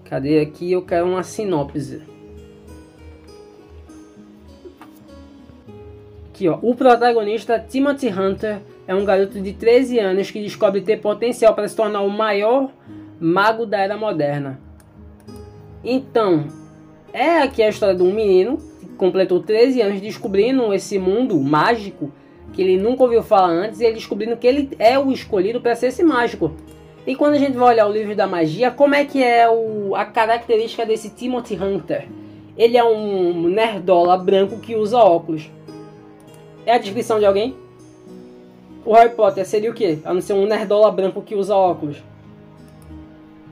Cadê 0.04 0.42
aqui? 0.42 0.72
Eu 0.72 0.82
quero 0.82 1.06
uma 1.06 1.24
sinopse. 1.24 2.02
Aqui, 6.30 6.50
ó. 6.50 6.60
O 6.62 6.76
protagonista, 6.76 7.58
Timothy 7.58 8.10
Hunter, 8.10 8.60
é 8.86 8.94
um 8.94 9.06
garoto 9.06 9.42
de 9.42 9.54
13 9.54 10.00
anos 10.00 10.30
que 10.30 10.42
descobre 10.42 10.82
ter 10.82 10.98
potencial 10.98 11.54
para 11.54 11.68
se 11.68 11.76
tornar 11.76 12.02
o 12.02 12.10
maior 12.10 12.70
mago 13.20 13.66
da 13.66 13.78
era 13.80 13.98
moderna. 13.98 14.69
Então, 15.84 16.46
é 17.14 17.40
aqui 17.40 17.64
a 17.64 17.70
história 17.70 17.96
de 17.96 18.04
um 18.04 18.14
menino 18.14 18.58
que 18.80 18.88
completou 18.98 19.40
13 19.42 19.82
anos 19.82 20.02
descobrindo 20.02 20.74
esse 20.74 21.00
mundo 21.00 21.40
mágico 21.40 22.12
que 22.54 22.62
ele 22.62 22.78
nunca 22.78 23.04
ouviu 23.04 23.24
falar 23.24 23.50
antes 23.50 23.80
e 23.80 23.86
ele 23.86 23.96
descobrindo 23.96 24.36
que 24.36 24.46
ele 24.46 24.70
é 24.78 24.98
o 25.00 25.12
escolhido 25.12 25.62
para 25.62 25.76
ser 25.76 25.88
esse 25.88 26.04
mágico. 26.04 26.52
E 27.08 27.16
quando 27.16 27.36
a 27.36 27.38
gente 27.38 27.58
vai 27.58 27.74
olhar 27.74 27.88
o 27.88 27.92
livro 27.92 28.16
da 28.16 28.28
magia, 28.28 28.70
como 28.70 28.96
é 28.96 29.06
que 29.06 29.24
é 29.24 29.50
o, 29.50 29.96
a 29.96 30.06
característica 30.06 30.86
desse 30.86 31.10
Timothy 31.10 31.56
Hunter? 31.56 32.08
Ele 32.58 32.78
é 32.78 32.84
um 32.84 33.48
nerdola 33.48 34.18
branco 34.18 34.60
que 34.60 34.76
usa 34.76 34.98
óculos. 34.98 35.50
É 36.66 36.74
a 36.74 36.78
descrição 36.78 37.18
de 37.18 37.26
alguém? 37.26 37.56
O 38.86 38.94
Harry 38.94 39.16
Potter 39.16 39.46
seria 39.46 39.72
o 39.72 39.74
quê? 39.74 40.00
A 40.04 40.14
não 40.14 40.22
ser 40.22 40.34
um 40.34 40.46
nerdola 40.46 40.92
branco 40.92 41.22
que 41.22 41.36
usa 41.36 41.56
óculos. 41.56 41.98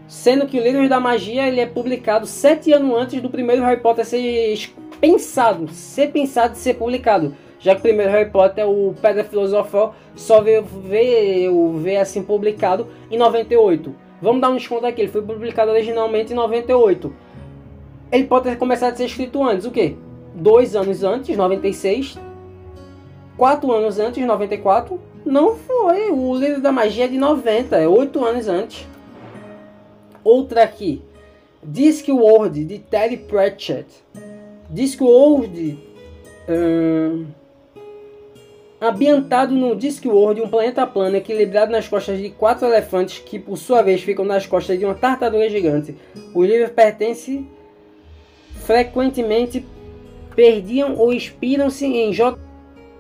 Sendo 0.08 0.48
que 0.48 0.58
o 0.58 0.64
Livro 0.64 0.88
da 0.88 1.02
Magia 1.02 1.48
ele 1.48 1.60
é 1.60 1.66
publicado 1.66 2.26
sete 2.26 2.72
anos 2.72 2.98
antes 2.98 3.22
do 3.22 3.30
primeiro 3.30 3.62
Harry 3.64 3.82
Potter 3.82 4.06
ser 4.06 4.70
pensado, 5.02 5.68
ser 5.70 6.12
pensado 6.12 6.54
e 6.54 6.58
ser 6.58 6.76
publicado. 6.76 7.36
Já 7.60 7.74
que 7.74 7.80
o 7.80 7.84
primeiro 7.84 8.12
Harry 8.12 8.30
Potter, 8.30 8.66
o 8.70 8.96
Pedra 9.02 9.26
Filosofal, 9.26 9.96
só 10.16 10.42
veio 10.42 10.64
ver, 10.64 11.50
ver 11.82 11.98
assim 11.98 12.24
publicado 12.24 12.88
em 13.12 13.18
98. 13.18 13.94
Vamos 14.22 14.42
dar 14.42 14.50
um 14.50 14.56
desconto 14.56 14.86
aqui, 14.86 15.02
ele 15.02 15.12
foi 15.12 15.22
publicado 15.22 15.72
originalmente 15.72 16.32
em 16.32 16.36
98. 16.36 17.14
Ele 18.10 18.24
pode 18.24 18.46
ter 18.46 18.58
começado 18.58 18.94
a 18.94 18.96
ser 18.96 19.06
escrito 19.06 19.44
antes, 19.44 19.66
o 19.66 19.72
quê? 19.72 19.96
Dois 20.34 20.76
anos 20.76 21.04
antes, 21.04 21.36
96, 21.36 22.18
quatro 23.36 23.72
anos 23.74 24.00
antes, 24.00 24.26
94, 24.26 25.00
não 25.26 25.56
foi. 25.56 26.10
O 26.12 26.34
livro 26.36 26.62
da 26.62 26.72
magia 26.72 27.06
é 27.06 27.08
de 27.08 27.18
90, 27.18 27.76
é 27.76 27.88
oito 27.88 28.24
anos 28.24 28.48
antes. 28.48 28.88
Outra 30.28 30.64
aqui. 30.64 31.02
Discworld, 31.64 32.66
de 32.66 32.80
Terry 32.80 33.16
Pratchett. 33.16 33.88
Discworld, 34.70 35.80
hum, 36.50 37.28
ambientado 38.82 39.56
no 39.56 39.74
Discworld, 39.74 40.42
um 40.42 40.50
planeta 40.50 40.86
plano 40.86 41.16
equilibrado 41.16 41.72
nas 41.72 41.88
costas 41.88 42.20
de 42.20 42.30
quatro 42.30 42.68
elefantes 42.68 43.20
que, 43.20 43.40
por 43.40 43.58
sua 43.58 43.82
vez, 43.82 44.02
ficam 44.02 44.26
nas 44.26 44.46
costas 44.46 44.78
de 44.78 44.84
uma 44.84 44.96
tartaruga 44.96 45.50
gigante. 45.50 45.96
O 46.34 46.44
livro 46.44 46.74
pertence 46.74 47.46
frequentemente 48.66 49.66
perdiam 50.36 50.98
ou 50.98 51.14
inspiram-se 51.14 51.86
em 51.86 52.12
J. 52.12 52.38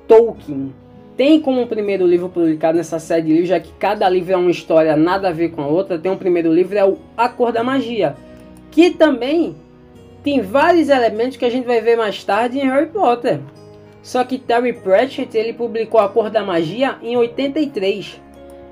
Tolkien. 0.07 0.73
Tem 1.17 1.41
como 1.41 1.65
primeiro 1.65 2.05
livro 2.05 2.29
publicado 2.29 2.77
nessa 2.77 2.99
série 2.99 3.23
de 3.23 3.29
livros, 3.29 3.49
já 3.49 3.59
que 3.59 3.71
cada 3.79 4.07
livro 4.07 4.33
é 4.33 4.37
uma 4.37 4.51
história 4.51 4.95
nada 4.95 5.29
a 5.29 5.31
ver 5.31 5.49
com 5.49 5.63
a 5.63 5.67
outra, 5.67 5.97
tem 5.97 6.11
um 6.11 6.17
primeiro 6.17 6.53
livro, 6.53 6.77
é 6.77 6.85
o 6.85 6.99
A 7.17 7.27
Cor 7.27 7.51
da 7.51 7.63
Magia, 7.63 8.15
que 8.69 8.91
também 8.91 9.55
tem 10.23 10.41
vários 10.41 10.89
elementos 10.89 11.35
que 11.35 11.43
a 11.43 11.49
gente 11.49 11.65
vai 11.65 11.81
ver 11.81 11.97
mais 11.97 12.23
tarde 12.23 12.59
em 12.59 12.69
Harry 12.69 12.85
Potter. 12.85 13.39
Só 14.03 14.23
que 14.23 14.37
Terry 14.37 14.73
Pratchett 14.73 15.35
ele 15.35 15.53
publicou 15.53 15.99
A 15.99 16.07
Cor 16.07 16.29
da 16.29 16.43
Magia 16.43 16.97
em 17.01 17.17
83. 17.17 18.21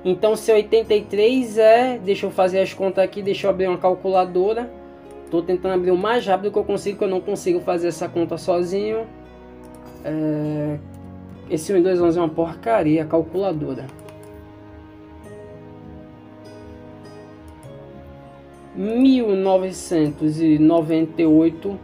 Então 0.04 0.36
se 0.36 0.52
83 0.52 1.58
é, 1.58 1.98
deixa 1.98 2.26
eu 2.26 2.30
fazer 2.30 2.60
as 2.60 2.72
contas 2.72 3.02
aqui, 3.02 3.22
deixa 3.22 3.48
eu 3.48 3.50
abrir 3.50 3.66
uma 3.66 3.76
calculadora. 3.76 4.70
Estou 5.24 5.42
tentando 5.42 5.74
abrir 5.74 5.90
o 5.90 5.96
mais 5.96 6.24
rápido 6.24 6.52
que 6.52 6.58
eu 6.58 6.64
consigo, 6.64 6.98
que 6.98 7.04
eu 7.04 7.08
não 7.08 7.20
consigo 7.20 7.58
fazer 7.58 7.88
essa 7.88 8.08
conta 8.08 8.38
sozinho. 8.38 9.04
É, 10.04 10.78
esse 11.50 11.72
Windows 11.72 12.00
11 12.00 12.18
é 12.18 12.22
uma 12.22 12.28
porcaria, 12.28 13.04
calculadora. 13.04 13.86
Mil 18.74 19.34
novecentos 19.34 20.40
e 20.40 20.58
noventa 20.58 21.22
e 21.22 21.26
oito 21.26 21.78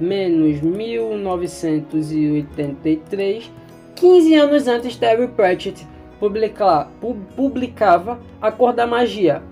menos 0.00 0.60
mil 0.60 1.16
novecentos 1.16 2.10
e 2.10 2.28
oitenta 2.28 2.88
e 2.88 2.96
três, 2.96 3.50
quinze 3.94 4.34
anos 4.34 4.66
antes 4.66 4.96
Terry 4.96 5.28
Pratchett 5.28 5.86
publica, 6.18 6.88
publicava 7.36 8.18
A 8.40 8.50
Cor 8.50 8.72
da 8.72 8.86
Magia, 8.86 9.42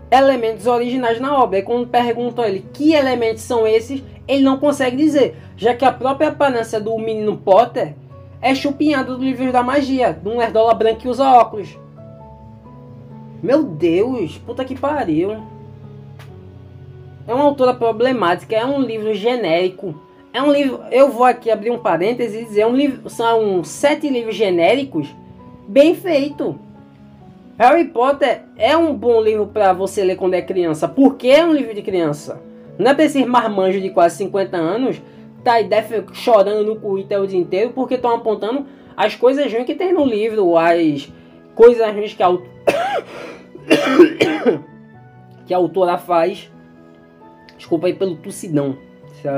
elementos 0.09 0.65
originais 0.65 1.19
na 1.19 1.37
obra. 1.37 1.59
E 1.59 1.61
quando 1.61 1.87
perguntam 1.87 2.43
a 2.43 2.47
ele 2.47 2.65
que 2.73 2.93
elementos 2.93 3.43
são 3.43 3.67
esses, 3.67 4.01
ele 4.27 4.43
não 4.43 4.57
consegue 4.57 4.95
dizer, 4.95 5.35
já 5.57 5.73
que 5.73 5.85
a 5.85 5.91
própria 5.91 6.29
aparência 6.29 6.79
do 6.79 6.97
menino 6.97 7.37
Potter 7.37 7.93
é 8.41 8.53
chupinhada 8.53 9.15
do 9.15 9.23
livro 9.23 9.51
da 9.51 9.63
magia, 9.63 10.13
de 10.13 10.27
um 10.27 10.37
nerdola 10.37 10.73
branco 10.73 11.01
que 11.01 11.07
usa 11.07 11.25
óculos. 11.25 11.77
Meu 13.41 13.63
Deus, 13.63 14.37
puta 14.37 14.63
que 14.63 14.75
pariu. 14.75 15.43
É 17.27 17.33
uma 17.33 17.43
autora 17.43 17.73
problemática, 17.73 18.55
é 18.55 18.65
um 18.65 18.79
livro 18.79 19.13
genérico. 19.13 20.04
É 20.35 20.41
um 20.41 20.51
livro. 20.51 20.81
Eu 20.91 21.09
vou 21.09 21.23
aqui 21.23 21.49
abrir 21.49 21.71
um 21.71 21.79
parêntese 21.79 22.41
e 22.41 22.43
dizer: 22.43 22.61
é 22.61 22.67
um 22.67 22.75
livro, 22.75 23.09
são 23.09 23.63
sete 23.63 24.09
livros 24.09 24.35
genéricos 24.35 25.07
bem 25.65 25.95
feito. 25.95 26.59
Harry 27.57 27.85
Potter 27.85 28.41
é 28.57 28.75
um 28.75 28.93
bom 28.93 29.21
livro 29.21 29.47
para 29.47 29.71
você 29.71 30.03
ler 30.03 30.17
quando 30.17 30.33
é 30.33 30.41
criança. 30.41 30.89
Porque 30.89 31.29
é 31.29 31.45
um 31.45 31.53
livro 31.53 31.73
de 31.73 31.81
criança. 31.81 32.41
Não 32.77 32.91
é 32.91 32.93
pra 32.93 33.05
esses 33.05 33.25
marmanjos 33.25 33.81
de 33.81 33.89
quase 33.91 34.17
50 34.17 34.57
anos 34.57 35.01
tá 35.41 35.53
aí 35.53 35.69
chorando 36.11 36.65
no 36.65 36.75
Twitter 36.75 37.21
o 37.21 37.27
dia 37.27 37.39
inteiro 37.39 37.71
porque 37.73 37.93
estão 37.93 38.13
apontando 38.13 38.65
as 38.97 39.15
coisas 39.15 39.49
ruins 39.53 39.65
que 39.65 39.75
tem 39.75 39.93
no 39.93 40.03
livro, 40.03 40.57
as 40.57 41.09
coisas 41.53 41.87
ruins 41.93 42.13
que 42.13 42.23
a, 42.23 42.35
que 45.47 45.53
a 45.53 45.57
autora 45.57 45.97
faz. 45.97 46.51
Desculpa 47.55 47.87
aí 47.87 47.93
pelo 47.93 48.17
tossidão. 48.17 48.75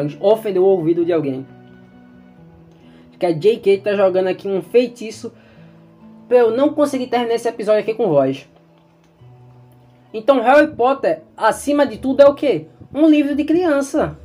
Se 0.10 0.17
ofendeu 0.19 0.63
o 0.63 0.67
ouvido 0.67 1.06
de 1.06 1.13
alguém. 1.13 1.45
Que 3.17 3.26
a 3.26 3.32
J.K. 3.32 3.80
tá 3.80 3.95
jogando 3.95 4.28
aqui 4.28 4.47
um 4.47 4.62
feitiço 4.62 5.34
pra 6.28 6.38
eu 6.38 6.52
não 6.52 6.73
conseguir 6.73 7.08
terminar 7.08 7.36
esse 7.36 7.47
episódio 7.47 7.82
aqui 7.82 7.93
com 7.93 8.10
voz. 8.10 8.47
Então 10.13 10.41
Harry 10.41 10.67
Potter, 10.76 11.21
acima 11.36 11.86
de 11.86 11.97
tudo, 11.97 12.21
é 12.21 12.26
o 12.26 12.36
que? 12.36 12.67
Um 12.93 13.08
livro 13.08 13.36
de 13.36 13.43
criança. 13.43 14.17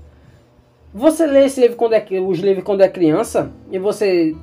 Você 0.95 1.27
lê 1.27 1.47
esse 1.47 1.61
livro 1.61 1.77
quando 1.77 1.95
é, 1.95 2.05
os 2.21 2.39
livros 2.39 2.65
quando 2.65 2.83
é 2.83 2.89
criança 2.89 3.51
e 3.71 3.79
você 3.79 4.37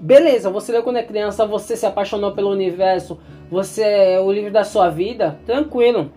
beleza, 0.00 0.50
você 0.50 0.70
leu 0.70 0.82
quando 0.82 0.98
é 0.98 1.02
criança, 1.02 1.46
você 1.46 1.76
se 1.76 1.86
apaixonou 1.86 2.32
pelo 2.32 2.50
universo, 2.50 3.18
você 3.50 3.82
é 3.82 4.20
o 4.20 4.30
livro 4.30 4.52
da 4.52 4.62
sua 4.62 4.90
vida, 4.90 5.38
tranquilo. 5.46 6.12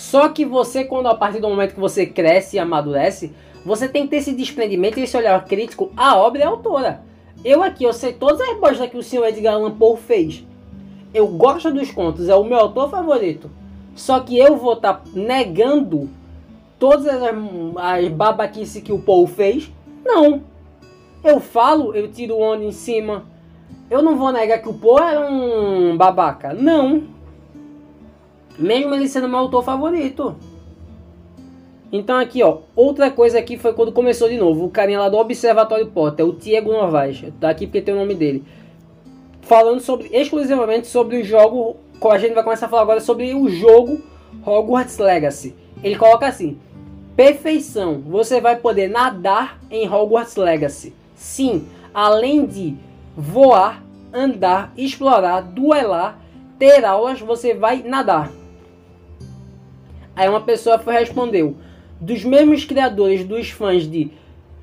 Só 0.00 0.30
que 0.30 0.46
você, 0.46 0.82
quando 0.82 1.08
a 1.08 1.14
partir 1.14 1.40
do 1.40 1.48
momento 1.50 1.74
que 1.74 1.80
você 1.80 2.06
cresce 2.06 2.56
e 2.56 2.58
amadurece, 2.58 3.34
você 3.66 3.86
tem 3.86 4.04
que 4.04 4.08
ter 4.08 4.16
esse 4.16 4.32
desprendimento 4.32 4.98
e 4.98 5.02
esse 5.02 5.14
olhar 5.14 5.44
crítico 5.44 5.92
à 5.94 6.16
obra 6.16 6.40
e 6.40 6.42
à 6.42 6.48
autora. 6.48 7.02
Eu 7.44 7.62
aqui, 7.62 7.84
eu 7.84 7.92
sei 7.92 8.14
todas 8.14 8.40
as 8.40 8.58
bostas 8.58 8.88
que 8.88 8.96
o 8.96 9.02
senhor 9.02 9.26
Edgar 9.26 9.56
Allan 9.56 9.72
Poe 9.72 9.98
fez. 9.98 10.42
Eu 11.12 11.28
gosto 11.28 11.70
dos 11.70 11.90
contos, 11.90 12.30
é 12.30 12.34
o 12.34 12.44
meu 12.44 12.58
autor 12.58 12.88
favorito. 12.88 13.50
Só 13.94 14.20
que 14.20 14.38
eu 14.38 14.56
vou 14.56 14.72
estar 14.72 14.94
tá 14.94 15.02
negando 15.12 16.08
todas 16.78 17.06
as, 17.06 17.34
as 17.76 18.08
babaquices 18.08 18.82
que 18.82 18.94
o 18.94 19.00
Poe 19.00 19.26
fez? 19.26 19.70
Não. 20.02 20.42
Eu 21.22 21.40
falo, 21.40 21.94
eu 21.94 22.10
tiro 22.10 22.36
o 22.36 22.40
onda 22.40 22.64
em 22.64 22.72
cima. 22.72 23.26
Eu 23.90 24.00
não 24.00 24.16
vou 24.16 24.32
negar 24.32 24.62
que 24.62 24.68
o 24.70 24.74
Poe 24.74 25.02
era 25.02 25.30
um 25.30 25.94
babaca. 25.94 26.54
Não. 26.54 27.19
Mesmo 28.60 28.94
ele 28.94 29.08
sendo 29.08 29.28
meu 29.28 29.38
autor 29.38 29.64
favorito. 29.64 30.36
Então 31.92 32.16
aqui, 32.16 32.42
ó, 32.42 32.58
outra 32.76 33.10
coisa 33.10 33.38
aqui 33.38 33.56
foi 33.56 33.72
quando 33.72 33.90
começou 33.90 34.28
de 34.28 34.36
novo, 34.36 34.64
o 34.64 34.70
carinha 34.70 35.00
lá 35.00 35.08
do 35.08 35.16
Observatório 35.16 35.88
Potter, 35.88 36.24
o 36.24 36.32
Diego 36.32 36.72
Novaes, 36.72 37.24
tá 37.40 37.50
aqui 37.50 37.66
porque 37.66 37.80
tem 37.82 37.94
o 37.94 37.98
nome 37.98 38.14
dele. 38.14 38.44
Falando 39.40 39.80
sobre 39.80 40.08
exclusivamente 40.12 40.86
sobre 40.86 41.16
o 41.16 41.24
jogo, 41.24 41.76
a 42.08 42.18
gente 42.18 42.34
vai 42.34 42.44
começar 42.44 42.66
a 42.66 42.68
falar 42.68 42.82
agora 42.82 43.00
sobre 43.00 43.34
o 43.34 43.48
jogo 43.48 44.00
Hogwarts 44.46 44.98
Legacy. 44.98 45.56
Ele 45.82 45.96
coloca 45.96 46.26
assim: 46.26 46.58
Perfeição, 47.16 48.00
você 48.06 48.40
vai 48.40 48.56
poder 48.56 48.88
nadar 48.88 49.58
em 49.68 49.88
Hogwarts 49.88 50.36
Legacy. 50.36 50.94
Sim, 51.16 51.66
além 51.92 52.46
de 52.46 52.76
voar, 53.16 53.82
andar, 54.12 54.72
explorar, 54.76 55.40
duelar, 55.40 56.20
ter 56.56 56.84
aulas, 56.84 57.20
você 57.20 57.52
vai 57.52 57.82
nadar. 57.82 58.30
Aí 60.14 60.28
uma 60.28 60.40
pessoa 60.40 60.78
foi 60.78 60.94
respondeu: 60.94 61.56
dos 62.00 62.24
mesmos 62.24 62.64
criadores 62.64 63.24
dos 63.24 63.50
fãs 63.50 63.88
de 63.90 64.10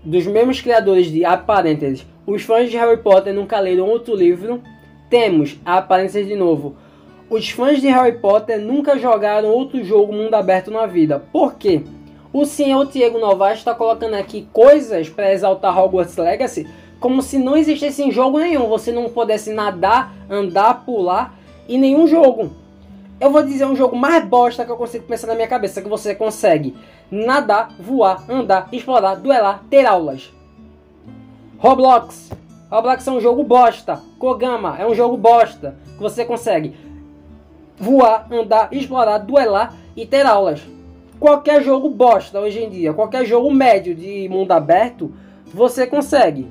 dos 0.04 0.26
mesmos 0.26 0.62
criadores 0.62 1.12
de 1.12 1.26
aparências, 1.26 2.06
os 2.26 2.42
fãs 2.44 2.70
de 2.70 2.78
Harry 2.78 2.98
Potter 2.98 3.34
nunca 3.34 3.60
leram 3.60 3.88
outro 3.88 4.16
livro. 4.16 4.62
Temos 5.10 5.58
a 5.66 5.78
aparência 5.78 6.24
de 6.24 6.36
novo. 6.36 6.76
Os 7.30 7.50
fãs 7.50 7.82
de 7.82 7.88
Harry 7.88 8.20
Potter 8.20 8.60
nunca 8.60 8.98
jogaram 8.98 9.50
outro 9.50 9.84
jogo 9.84 10.14
mundo 10.14 10.34
aberto 10.34 10.72
na 10.72 10.86
vida. 10.86 11.20
Por 11.32 11.56
quê? 11.56 11.84
O 12.32 12.46
senhor 12.46 12.86
Diego 12.86 13.20
Novaes 13.20 13.60
está 13.60 13.74
colocando 13.74 14.14
aqui 14.14 14.48
coisas 14.54 15.10
para 15.10 15.34
exaltar 15.34 15.78
Hogwarts 15.78 16.16
Legacy 16.18 16.68
como 17.00 17.22
se 17.22 17.38
não 17.38 17.56
existisse 17.56 18.04
em 18.04 18.12
jogo 18.12 18.40
nenhum. 18.40 18.68
Você 18.68 18.92
não 18.92 19.10
pudesse 19.10 19.52
nadar, 19.52 20.14
andar, 20.30 20.86
pular 20.86 21.38
em 21.68 21.78
nenhum 21.78 22.08
jogo. 22.08 22.52
Eu 23.20 23.32
vou 23.32 23.42
dizer 23.42 23.66
um 23.66 23.76
jogo 23.76 23.96
mais 23.96 24.24
bosta 24.24 24.64
que 24.64 24.72
eu 24.72 24.78
consigo 24.78 25.06
pensar 25.06 25.26
na 25.26 25.34
minha 25.34 25.48
cabeça, 25.48 25.82
que 25.82 25.90
você 25.90 26.14
consegue 26.14 26.76
nadar, 27.10 27.74
voar, 27.80 28.24
andar, 28.30 28.70
explorar, 28.72 29.16
duelar, 29.16 29.64
ter 29.72 29.88
aulas. 29.88 30.32
Roblox. 31.58 32.30
Roblox 32.70 33.08
é 33.08 33.12
um 33.12 33.20
jogo 33.20 33.44
bosta. 33.44 34.00
Kogama 34.20 34.78
é 34.78 34.86
um 34.86 34.94
jogo 34.94 35.18
bosta. 35.18 35.76
Que 35.96 36.02
você 36.02 36.24
consegue 36.26 36.76
voar, 37.76 38.28
andar, 38.32 38.72
explorar, 38.72 39.18
duelar 39.18 39.74
e 39.96 40.06
ter 40.06 40.24
aulas. 40.24 40.62
Qualquer 41.20 41.64
jogo 41.64 41.90
bosta 41.90 42.40
hoje 42.40 42.64
em 42.64 42.70
dia, 42.70 42.94
qualquer 42.94 43.26
jogo 43.26 43.52
médio 43.52 43.96
de 43.96 44.30
mundo 44.30 44.52
aberto, 44.52 45.12
você 45.52 45.88
consegue 45.88 46.48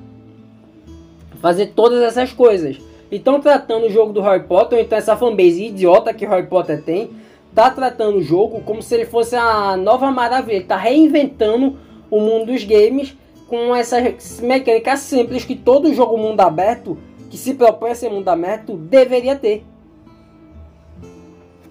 fazer 1.40 1.66
todas 1.66 2.02
essas 2.02 2.32
coisas. 2.32 2.80
Então 3.10 3.40
tratando 3.40 3.86
o 3.86 3.90
jogo 3.90 4.12
do 4.12 4.20
Harry 4.20 4.44
Potter, 4.44 4.78
ou 4.78 4.84
então 4.84 4.98
essa 4.98 5.16
fanbase 5.16 5.66
idiota 5.66 6.12
que 6.12 6.26
Harry 6.26 6.46
Potter 6.46 6.82
tem, 6.82 7.10
tá 7.54 7.70
tratando 7.70 8.18
o 8.18 8.22
jogo 8.22 8.60
como 8.62 8.82
se 8.82 8.94
ele 8.94 9.06
fosse 9.06 9.36
a 9.36 9.76
nova 9.76 10.10
maravilha. 10.10 10.56
Ele 10.56 10.64
tá 10.64 10.76
reinventando 10.76 11.76
o 12.10 12.20
mundo 12.20 12.46
dos 12.46 12.64
games 12.64 13.16
com 13.48 13.74
essas 13.74 14.40
mecânicas 14.40 15.00
simples 15.00 15.44
que 15.44 15.54
todo 15.54 15.94
jogo 15.94 16.18
mundo 16.18 16.40
aberto 16.40 16.98
que 17.30 17.36
se 17.36 17.54
propõe 17.54 17.90
a 17.90 17.94
ser 17.94 18.10
mundo 18.10 18.28
aberto 18.28 18.76
deveria 18.76 19.36
ter. 19.36 19.64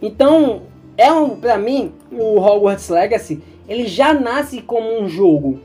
Então, 0.01 0.63
é 0.97 1.11
um, 1.11 1.35
para 1.37 1.57
mim, 1.57 1.91
o 2.11 2.39
Hogwarts 2.39 2.89
Legacy, 2.89 3.41
ele 3.67 3.87
já 3.87 4.13
nasce 4.13 4.61
como 4.61 5.01
um 5.01 5.07
jogo 5.07 5.59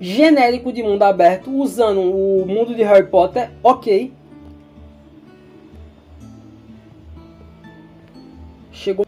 genérico 0.00 0.72
de 0.72 0.82
mundo 0.82 1.02
aberto, 1.02 1.50
usando 1.50 2.00
o 2.00 2.44
mundo 2.46 2.74
de 2.74 2.82
Harry 2.82 3.06
Potter, 3.06 3.50
ok. 3.62 4.12
Chegou. 8.72 9.06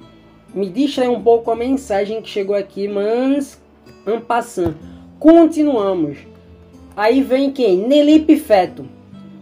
Me 0.55 0.71
distrai 0.71 1.09
um 1.09 1.23
pouco 1.23 1.51
a 1.51 1.57
mensagem 1.57 2.23
que 2.23 2.29
chegou 2.29 2.57
aqui, 2.57 2.89
mas. 2.89 3.61
Ampassando. 4.07 4.77
Continuamos. 5.19 6.19
Aí 6.97 7.23
vem 7.23 7.51
quem? 7.51 7.77
Nelipe 7.77 8.37
Feto. 8.37 8.87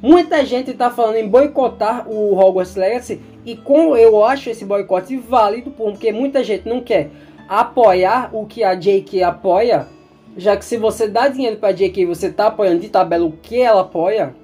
Muita 0.02 0.44
gente 0.44 0.70
está 0.70 0.90
falando 0.90 1.16
em 1.16 1.28
boicotar 1.28 2.08
o 2.10 2.36
Hogwarts 2.36 2.74
Legacy 2.74 3.20
e 3.44 3.56
com 3.56 3.96
eu 3.96 4.24
acho 4.24 4.50
esse 4.50 4.64
boicote 4.64 5.16
válido 5.16 5.70
porque 5.70 6.12
muita 6.12 6.42
gente 6.42 6.68
não 6.68 6.80
quer 6.80 7.10
apoiar 7.48 8.30
o 8.32 8.44
que 8.44 8.64
a 8.64 8.74
J.K. 8.74 9.22
apoia 9.22 9.86
já 10.36 10.56
que 10.56 10.64
se 10.64 10.76
você 10.76 11.06
dá 11.08 11.28
dinheiro 11.28 11.56
para 11.56 11.68
a 11.70 11.72
JK 11.72 12.06
você 12.06 12.26
está 12.26 12.46
apoiando 12.46 12.80
de 12.80 12.88
tabela 12.88 13.24
o 13.24 13.32
que 13.32 13.60
ela 13.60 13.82
apoia, 13.82 14.34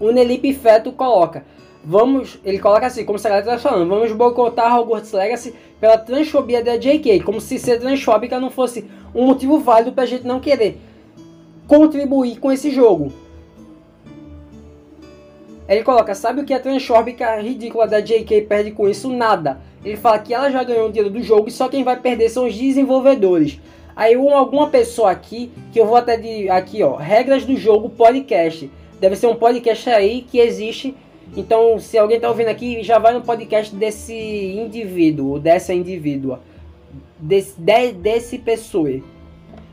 o 0.00 0.10
Nelipe 0.10 0.52
Feto 0.52 0.92
coloca. 0.92 1.44
Vamos, 1.86 2.38
ele 2.44 2.58
coloca 2.58 2.86
assim, 2.86 3.04
como 3.04 3.18
se 3.18 3.26
a 3.26 3.30
galera 3.30 3.56
está 3.56 3.68
falando, 3.68 3.88
vamos 3.88 4.10
boicotar 4.12 4.78
Hogwarts 4.78 5.12
Legacy 5.12 5.54
pela 5.78 5.98
transfobia 5.98 6.64
da 6.64 6.76
JK, 6.78 7.20
como 7.20 7.40
se 7.40 7.58
ser 7.58 7.78
transfóbica 7.78 8.40
não 8.40 8.50
fosse 8.50 8.86
um 9.14 9.26
motivo 9.26 9.58
válido 9.58 9.92
para 9.92 10.04
a 10.04 10.06
gente 10.06 10.26
não 10.26 10.40
querer 10.40 10.78
contribuir 11.66 12.38
com 12.38 12.50
esse 12.50 12.70
jogo. 12.70 13.12
Ele 15.68 15.82
coloca, 15.82 16.14
sabe 16.14 16.40
o 16.40 16.44
que 16.44 16.52
a 16.52 16.60
transfóbica 16.60 17.40
ridícula 17.40 17.86
da 17.86 18.00
JK 18.00 18.42
perde 18.42 18.70
com 18.70 18.88
isso? 18.88 19.10
Nada. 19.10 19.60
Ele 19.84 19.96
fala 19.96 20.18
que 20.18 20.32
ela 20.32 20.50
já 20.50 20.62
ganhou 20.62 20.88
o 20.88 20.92
dinheiro 20.92 21.12
do 21.12 21.22
jogo 21.22 21.48
e 21.48 21.52
só 21.52 21.68
quem 21.68 21.84
vai 21.84 21.98
perder 21.98 22.28
são 22.28 22.46
os 22.46 22.54
desenvolvedores. 22.54 23.58
Aí 23.96 24.16
um, 24.16 24.34
alguma 24.34 24.68
pessoa 24.68 25.10
aqui, 25.10 25.50
que 25.72 25.80
eu 25.80 25.86
vou 25.86 25.96
até 25.96 26.16
de 26.16 26.48
aqui, 26.48 26.82
ó, 26.82 26.96
regras 26.96 27.44
do 27.44 27.56
jogo 27.56 27.88
podcast. 27.90 28.70
Deve 29.00 29.16
ser 29.16 29.26
um 29.26 29.36
podcast 29.36 29.88
aí 29.90 30.22
que 30.22 30.38
existe. 30.38 30.94
Então, 31.36 31.78
se 31.78 31.96
alguém 31.96 32.18
tá 32.18 32.28
ouvindo 32.28 32.48
aqui, 32.48 32.82
já 32.82 32.98
vai 32.98 33.14
no 33.14 33.20
podcast 33.20 33.74
desse 33.74 34.14
indivíduo, 34.14 35.38
dessa 35.38 35.72
indivídua, 35.72 36.40
desse, 37.18 37.60
de, 37.60 37.92
desse 37.92 38.38
pessoa. 38.38 39.00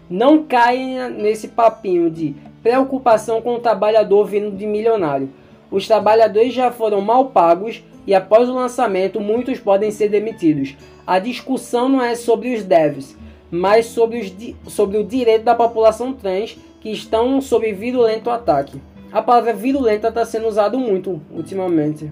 Não 0.10 0.44
caia 0.44 1.10
nesse 1.10 1.48
papinho 1.48 2.10
de 2.10 2.36
preocupação 2.62 3.42
com 3.42 3.56
o 3.56 3.60
trabalhador 3.60 4.26
vindo 4.26 4.56
de 4.56 4.66
milionário. 4.66 5.30
Os 5.72 5.88
trabalhadores 5.88 6.54
já 6.54 6.70
foram 6.72 7.02
mal 7.02 7.28
pagos 7.28 7.84
e 8.06 8.14
após 8.14 8.50
o 8.50 8.54
lançamento 8.54 9.20
muitos 9.20 9.60
podem 9.60 9.90
ser 9.90 10.10
demitidos. 10.10 10.76
A 11.08 11.18
discussão 11.18 11.88
não 11.88 12.02
é 12.02 12.16
sobre 12.16 12.54
os 12.54 12.64
devs, 12.64 13.16
mas 13.52 13.88
sobre, 13.88 14.20
os, 14.20 14.74
sobre 14.74 14.98
o 14.98 15.04
direito 15.04 15.44
da 15.44 15.54
população 15.54 16.14
trans 16.14 16.58
que 16.80 16.90
estão 16.90 17.42
sob 17.42 17.72
virulento 17.74 18.30
ataque. 18.30 18.82
A 19.12 19.22
palavra 19.22 19.54
virulenta 19.54 20.08
está 20.08 20.26
sendo 20.26 20.48
usada 20.48 20.78
muito 20.78 21.22
ultimamente. 21.30 22.10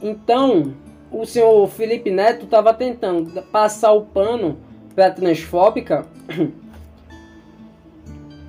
Então, 0.00 0.72
o 1.10 1.26
senhor 1.26 1.68
Felipe 1.68 2.10
Neto 2.10 2.44
estava 2.44 2.72
tentando 2.72 3.42
passar 3.42 3.92
o 3.92 4.02
pano 4.02 4.56
para 4.94 5.10
transfóbica 5.10 6.06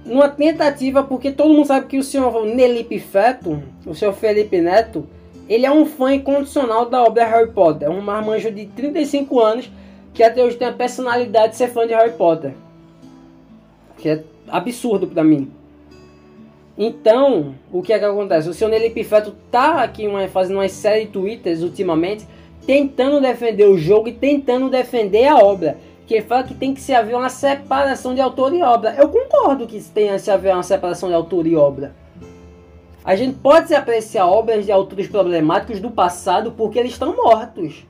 numa 0.06 0.30
tentativa, 0.30 1.04
porque 1.04 1.32
todo 1.32 1.54
mundo 1.54 1.66
sabe 1.66 1.88
que 1.88 1.98
o 1.98 2.04
senhor 2.04 2.46
Nelipe 2.46 3.00
Feto, 3.00 3.62
o 3.86 3.96
senhor 3.96 4.14
Felipe 4.14 4.62
Neto, 4.62 5.08
ele 5.50 5.66
é 5.66 5.72
um 5.72 5.86
fã 5.86 6.14
incondicional 6.14 6.86
da 6.86 7.04
obra 7.04 7.26
Harry 7.26 7.52
Potter. 7.52 7.88
É 7.88 7.92
um 7.92 8.02
marmanjo 8.02 8.52
de 8.52 8.68
35 8.68 9.40
anos 9.40 9.72
que 10.14 10.24
até 10.24 10.44
hoje 10.44 10.58
tem 10.58 10.68
a 10.68 10.74
personalidade 10.74 11.52
de 11.52 11.58
ser 11.58 11.70
fã 11.70 11.88
de 11.88 11.94
Harry 11.94 12.14
Potter. 12.14 12.54
Que 13.98 14.10
é 14.10 14.24
absurdo 14.48 15.08
para 15.08 15.24
mim. 15.24 15.52
Então, 16.78 17.54
o 17.72 17.82
que 17.82 17.94
é 17.94 18.00
que 18.00 18.06
acontece? 18.06 18.50
O 18.50 18.54
senhor 18.54 18.70
Nelipe 18.70 19.04
Feto 19.04 19.36
tá 19.52 19.84
aqui 19.84 20.08
uma, 20.08 20.28
fazendo 20.28 20.58
uma 20.58 20.70
série 20.70 21.06
de 21.06 21.12
twitters 21.12 21.62
ultimamente, 21.62 22.26
tentando 22.66 23.22
defender 23.22 23.66
o 23.66 23.78
jogo 23.78 24.08
e 24.08 24.14
tentando 24.14 24.70
defender 24.70 25.28
a 25.28 25.38
obra 25.38 25.78
que 26.08 26.16
ele 26.16 26.26
fala 26.26 26.44
que 26.44 26.54
tem 26.54 26.74
que 26.74 26.82
se 26.82 26.94
haver 26.94 27.16
uma 27.16 27.30
separação 27.30 28.14
de 28.14 28.20
autor 28.20 28.54
e 28.54 28.62
obra. 28.62 28.96
Eu 28.98 29.08
concordo 29.08 29.66
que 29.66 29.82
tenha 29.82 30.20
se 30.20 30.30
haver 30.30 30.54
uma 30.54 30.64
separação 30.64 31.08
de 31.08 31.16
autor 31.16 31.48
e 31.48 31.56
obra. 31.56 31.96
A 33.04 33.16
gente 33.16 33.38
pode 33.40 33.70
se 33.70 33.76
apreciar 33.76 34.28
obras 34.28 34.66
de 34.66 34.72
autores 34.72 35.08
problemáticos 35.08 35.80
do 35.80 35.90
passado 35.90 36.52
porque 36.52 36.78
eles 36.78 36.92
estão 36.92 37.16
mortos. 37.16 37.86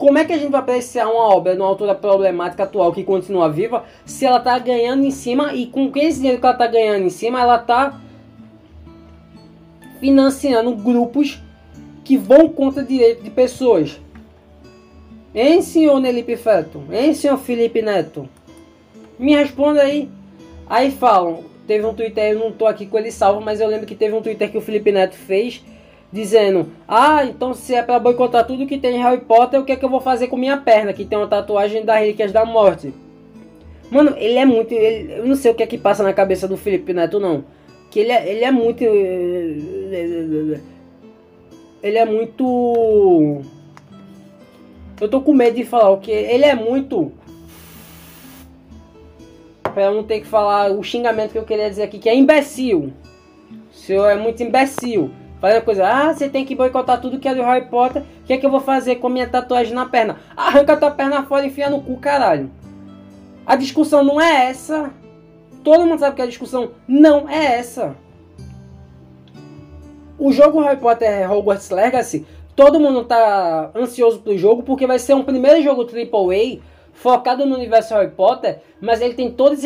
Como 0.00 0.16
é 0.16 0.24
que 0.24 0.32
a 0.32 0.38
gente 0.38 0.50
vai 0.50 0.62
apreciar 0.62 1.10
uma 1.10 1.28
obra 1.28 1.54
de 1.54 1.60
uma 1.60 1.68
autora 1.68 1.94
problemática 1.94 2.62
atual 2.62 2.90
que 2.90 3.04
continua 3.04 3.52
viva 3.52 3.84
se 4.06 4.24
ela 4.24 4.38
está 4.38 4.58
ganhando 4.58 5.04
em 5.04 5.10
cima 5.10 5.52
e 5.52 5.66
com 5.66 5.92
esse 5.94 6.20
dinheiro 6.20 6.40
que 6.40 6.46
ela 6.46 6.54
está 6.54 6.66
ganhando 6.66 7.04
em 7.04 7.10
cima 7.10 7.38
ela 7.38 7.56
está 7.56 8.00
financiando 10.00 10.74
grupos 10.74 11.38
que 12.02 12.16
vão 12.16 12.48
contra 12.48 12.82
direito 12.82 13.22
de 13.22 13.28
pessoas? 13.28 14.00
Hein, 15.34 15.60
senhor 15.60 16.00
Nelipe 16.00 16.34
Feto? 16.34 16.82
Hein, 16.90 17.12
senhor 17.12 17.36
Felipe 17.36 17.82
Neto? 17.82 18.26
Me 19.18 19.36
responda 19.36 19.82
aí. 19.82 20.08
Aí 20.66 20.90
falam, 20.90 21.44
teve 21.66 21.84
um 21.84 21.92
Twitter, 21.92 22.32
eu 22.32 22.38
não 22.38 22.52
tô 22.52 22.66
aqui 22.66 22.86
com 22.86 22.96
ele 22.96 23.12
salvo, 23.12 23.42
mas 23.42 23.60
eu 23.60 23.68
lembro 23.68 23.86
que 23.86 23.94
teve 23.94 24.14
um 24.14 24.22
Twitter 24.22 24.50
que 24.50 24.56
o 24.56 24.62
Felipe 24.62 24.90
Neto 24.90 25.14
fez 25.14 25.62
dizendo: 26.12 26.68
Ah, 26.86 27.24
então 27.24 27.54
se 27.54 27.74
é 27.74 27.82
para 27.82 27.98
boicotar 27.98 28.46
tudo 28.46 28.66
que 28.66 28.78
tem 28.78 28.96
em 28.96 29.02
Harry 29.02 29.20
Potter, 29.20 29.60
o 29.60 29.64
que 29.64 29.72
é 29.72 29.76
que 29.76 29.84
eu 29.84 29.88
vou 29.88 30.00
fazer 30.00 30.28
com 30.28 30.36
minha 30.36 30.56
perna, 30.56 30.92
que 30.92 31.04
tem 31.04 31.18
uma 31.18 31.26
tatuagem 31.28 31.84
das 31.84 31.98
Relíquias 31.98 32.32
da 32.32 32.44
Morte? 32.44 32.92
Mano, 33.90 34.14
ele 34.16 34.38
é 34.38 34.44
muito. 34.44 34.72
Ele, 34.72 35.12
eu 35.12 35.26
não 35.26 35.36
sei 35.36 35.50
o 35.50 35.54
que 35.54 35.62
é 35.62 35.66
que 35.66 35.78
passa 35.78 36.02
na 36.02 36.12
cabeça 36.12 36.46
do 36.46 36.56
Felipe 36.56 36.92
Neto, 36.92 37.18
não. 37.18 37.44
Que 37.90 38.00
ele 38.00 38.12
é, 38.12 38.30
ele 38.30 38.44
é 38.44 38.50
muito. 38.50 38.84
Ele 41.82 41.98
é 41.98 42.04
muito 42.04 43.42
eu 45.00 45.08
tô 45.08 45.22
com 45.22 45.32
medo 45.32 45.56
de 45.56 45.64
falar 45.64 45.88
o 45.90 45.98
que 45.98 46.10
ele 46.10 46.44
é 46.44 46.54
muito. 46.54 47.10
Pra 49.62 49.90
não 49.90 50.04
ter 50.04 50.20
que 50.20 50.26
falar 50.26 50.70
o 50.70 50.82
xingamento 50.82 51.32
que 51.32 51.38
eu 51.38 51.44
queria 51.44 51.70
dizer 51.70 51.84
aqui, 51.84 51.98
que 51.98 52.08
é 52.08 52.14
imbecil. 52.14 52.92
O 53.72 53.74
senhor 53.74 54.08
é 54.08 54.16
muito 54.16 54.42
imbecil. 54.42 55.10
Fazendo 55.40 55.64
coisa, 55.64 55.86
ah, 55.86 56.12
você 56.12 56.28
tem 56.28 56.44
que 56.44 56.54
boicotar 56.54 57.00
tudo 57.00 57.18
que 57.18 57.28
é 57.28 57.34
do 57.34 57.42
Harry 57.42 57.66
Potter. 57.66 58.02
O 58.02 58.26
que 58.26 58.32
é 58.32 58.38
que 58.38 58.44
eu 58.44 58.50
vou 58.50 58.60
fazer 58.60 58.96
com 58.96 59.08
minha 59.08 59.28
tatuagem 59.28 59.72
na 59.72 59.86
perna? 59.86 60.18
Arranca 60.36 60.76
tua 60.76 60.90
perna 60.90 61.22
fora 61.22 61.44
e 61.44 61.48
enfia 61.48 61.70
no 61.70 61.80
cu, 61.80 61.96
caralho. 61.96 62.50
A 63.46 63.56
discussão 63.56 64.04
não 64.04 64.20
é 64.20 64.46
essa. 64.50 64.90
Todo 65.64 65.86
mundo 65.86 65.98
sabe 65.98 66.16
que 66.16 66.22
a 66.22 66.26
discussão 66.26 66.72
não 66.86 67.28
é 67.28 67.58
essa. 67.58 67.96
O 70.18 70.30
jogo 70.32 70.60
Harry 70.60 70.78
Potter 70.78 71.30
Hogwarts 71.32 71.70
Legacy 71.70 72.26
todo 72.60 72.78
mundo 72.78 73.04
tá 73.04 73.70
ansioso 73.74 74.20
pro 74.20 74.36
jogo 74.36 74.62
porque 74.62 74.86
vai 74.86 74.98
ser 74.98 75.14
um 75.14 75.22
primeiro 75.22 75.62
jogo 75.62 75.82
AAA 75.82 76.60
focado 76.92 77.46
no 77.46 77.54
universo 77.54 77.94
Harry 77.94 78.10
Potter, 78.10 78.60
mas 78.78 79.00
ele 79.00 79.14
tem 79.14 79.30
toda 79.30 79.56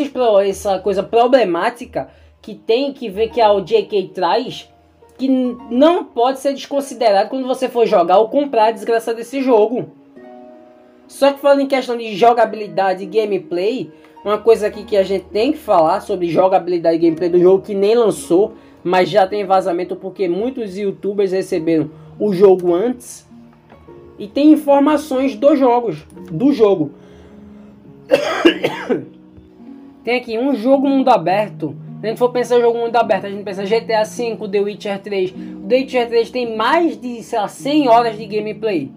essa 0.49 0.79
coisa 0.79 1.03
problemática 1.03 2.09
que 2.41 2.55
tem 2.55 2.93
que 2.93 3.09
ver 3.09 3.31
que 3.31 3.41
a 3.41 3.49
JK 3.59 4.13
traz, 4.15 4.69
que 5.17 5.29
não 5.29 6.05
pode 6.05 6.41
ser 6.41 6.53
desconsiderado 6.53 7.31
quando 7.31 7.47
você 7.47 7.69
for 7.69 7.87
jogar 7.87 8.19
ou 8.19 8.29
comprar 8.29 8.67
a 8.67 8.71
desgraça 8.73 9.15
desse 9.15 9.43
jogo. 9.43 9.91
Só 11.07 11.33
que 11.33 11.41
falando 11.41 11.61
em 11.61 11.69
questão 11.69 11.97
de 11.97 12.15
jogabilidade 12.17 13.05
e 13.05 13.07
gameplay, 13.07 13.91
uma 14.25 14.39
coisa 14.39 14.67
aqui 14.67 14.85
que 14.85 14.97
a 14.97 15.03
gente 15.03 15.27
tem 15.27 15.53
que 15.53 15.59
falar 15.59 16.01
sobre 16.01 16.29
jogabilidade 16.29 16.97
e 16.97 17.01
gameplay 17.01 17.29
do 17.29 17.39
jogo 17.39 17.63
que 17.63 17.75
nem 17.75 17.95
lançou, 17.95 18.55
mas 18.83 19.09
já 19.09 19.27
tem 19.27 19.45
vazamento 19.45 19.95
porque 19.97 20.29
muitos 20.29 20.77
youtubers 20.77 21.33
receberam 21.33 21.91
o 22.19 22.33
jogo 22.33 22.75
antes 22.75 23.27
e 24.19 24.27
tem 24.27 24.53
informações 24.53 25.35
dos 25.37 25.59
jogos, 25.59 26.07
do 26.31 26.53
jogo. 26.53 26.93
tem 30.05 30.17
aqui 30.19 30.39
um 30.39 30.55
jogo 30.55 30.89
mundo 30.89 31.09
aberto. 31.09 31.77
A 32.05 32.09
gente 32.09 32.19
for 32.19 32.31
pensar 32.31 32.59
em 32.59 32.61
jogo 32.61 32.79
mundo 32.79 32.95
aberto, 32.97 33.25
a 33.25 33.31
gente 33.31 33.43
pensa 33.43 33.65
GTA 33.65 34.05
V, 34.05 34.49
The 34.49 34.61
Witcher 34.61 35.01
3. 35.01 35.31
O 35.31 35.69
The 35.69 35.77
Witcher 35.77 36.09
3 36.09 36.31
tem 36.31 36.57
mais 36.57 37.01
de 37.01 37.23
sei 37.23 37.39
lá, 37.39 37.49
100 37.49 37.89
horas 37.89 38.19
de 38.19 38.27
gameplay. 38.27 38.93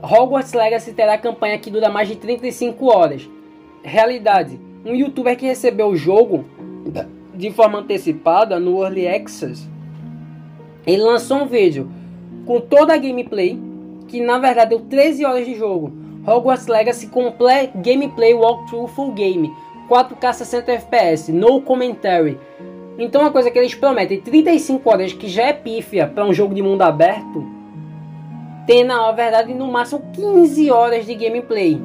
Hogwarts 0.00 0.52
Legacy 0.52 0.92
terá 0.92 1.18
campanha 1.18 1.58
que 1.58 1.70
dura 1.70 1.90
mais 1.90 2.08
de 2.08 2.16
35 2.16 2.86
horas. 2.86 3.28
Realidade: 3.82 4.58
um 4.86 4.94
youtuber 4.94 5.36
que 5.36 5.46
recebeu 5.46 5.88
o 5.88 5.96
jogo 5.96 6.44
de 7.34 7.50
forma 7.50 7.80
antecipada 7.80 8.60
no 8.60 8.82
Early 8.82 9.08
Access 9.08 9.68
ele 10.86 11.02
lançou 11.02 11.38
um 11.38 11.46
vídeo 11.46 11.90
com 12.46 12.60
toda 12.60 12.94
a 12.94 12.96
gameplay, 12.96 13.58
que 14.08 14.20
na 14.20 14.38
verdade 14.38 14.70
deu 14.70 14.80
13 14.80 15.24
horas 15.24 15.46
de 15.46 15.54
jogo. 15.54 15.92
Hogwarts 16.26 16.66
Legacy 16.66 17.06
Complete 17.06 17.72
Gameplay 17.76 18.34
Walkthrough 18.34 18.88
Full 18.88 19.12
Game, 19.12 19.50
4K 19.90 20.32
60 20.32 20.72
FPS, 20.72 21.32
no 21.32 21.60
commentary. 21.60 22.38
Então 22.96 23.22
uma 23.22 23.32
coisa 23.32 23.50
que 23.50 23.58
eles 23.58 23.74
prometem, 23.74 24.20
35 24.20 24.88
horas, 24.88 25.12
que 25.12 25.26
já 25.26 25.46
é 25.46 25.52
pífia 25.52 26.06
para 26.06 26.24
um 26.24 26.32
jogo 26.32 26.54
de 26.54 26.62
mundo 26.62 26.82
aberto, 26.82 27.44
tem 28.66 28.84
na 28.84 29.10
verdade 29.10 29.52
no 29.52 29.66
máximo 29.66 30.02
15 30.12 30.70
horas 30.70 31.04
de 31.04 31.14
gameplay. 31.16 31.82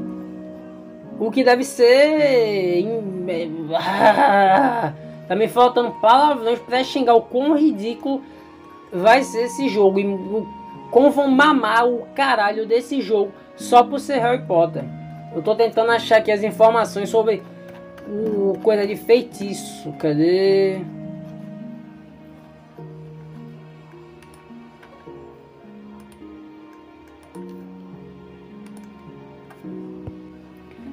O 1.19 1.31
que 1.31 1.43
deve 1.43 1.63
ser. 1.63 2.85
tá 5.27 5.35
me 5.35 5.47
faltando 5.47 5.91
palavrões 6.01 6.59
para 6.59 6.83
xingar 6.83 7.15
o 7.15 7.21
quão 7.21 7.57
ridículo 7.57 8.21
vai 8.91 9.23
ser 9.23 9.45
esse 9.45 9.67
jogo. 9.69 9.99
E 9.99 10.05
como 10.91 11.09
vão 11.09 11.29
mamar 11.31 11.87
o 11.87 12.05
caralho 12.13 12.67
desse 12.67 13.01
jogo 13.01 13.31
só 13.55 13.83
por 13.83 13.99
ser 13.99 14.19
Harry 14.19 14.43
Potter. 14.43 14.83
Eu 15.33 15.41
tô 15.41 15.55
tentando 15.55 15.91
achar 15.91 16.17
aqui 16.17 16.31
as 16.31 16.43
informações 16.43 17.09
sobre 17.09 17.41
o 18.07 18.57
coisa 18.61 18.85
de 18.85 18.95
feitiço. 18.95 19.91
Cadê? 19.93 20.79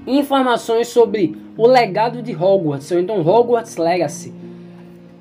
Informações 0.07 0.89
sobre 0.89 1.37
o 1.57 1.67
legado 1.67 2.23
de 2.23 2.35
Hogwarts, 2.35 2.91
ou 2.91 2.99
então 2.99 3.21
Hogwarts 3.21 3.77
Legacy 3.77 4.33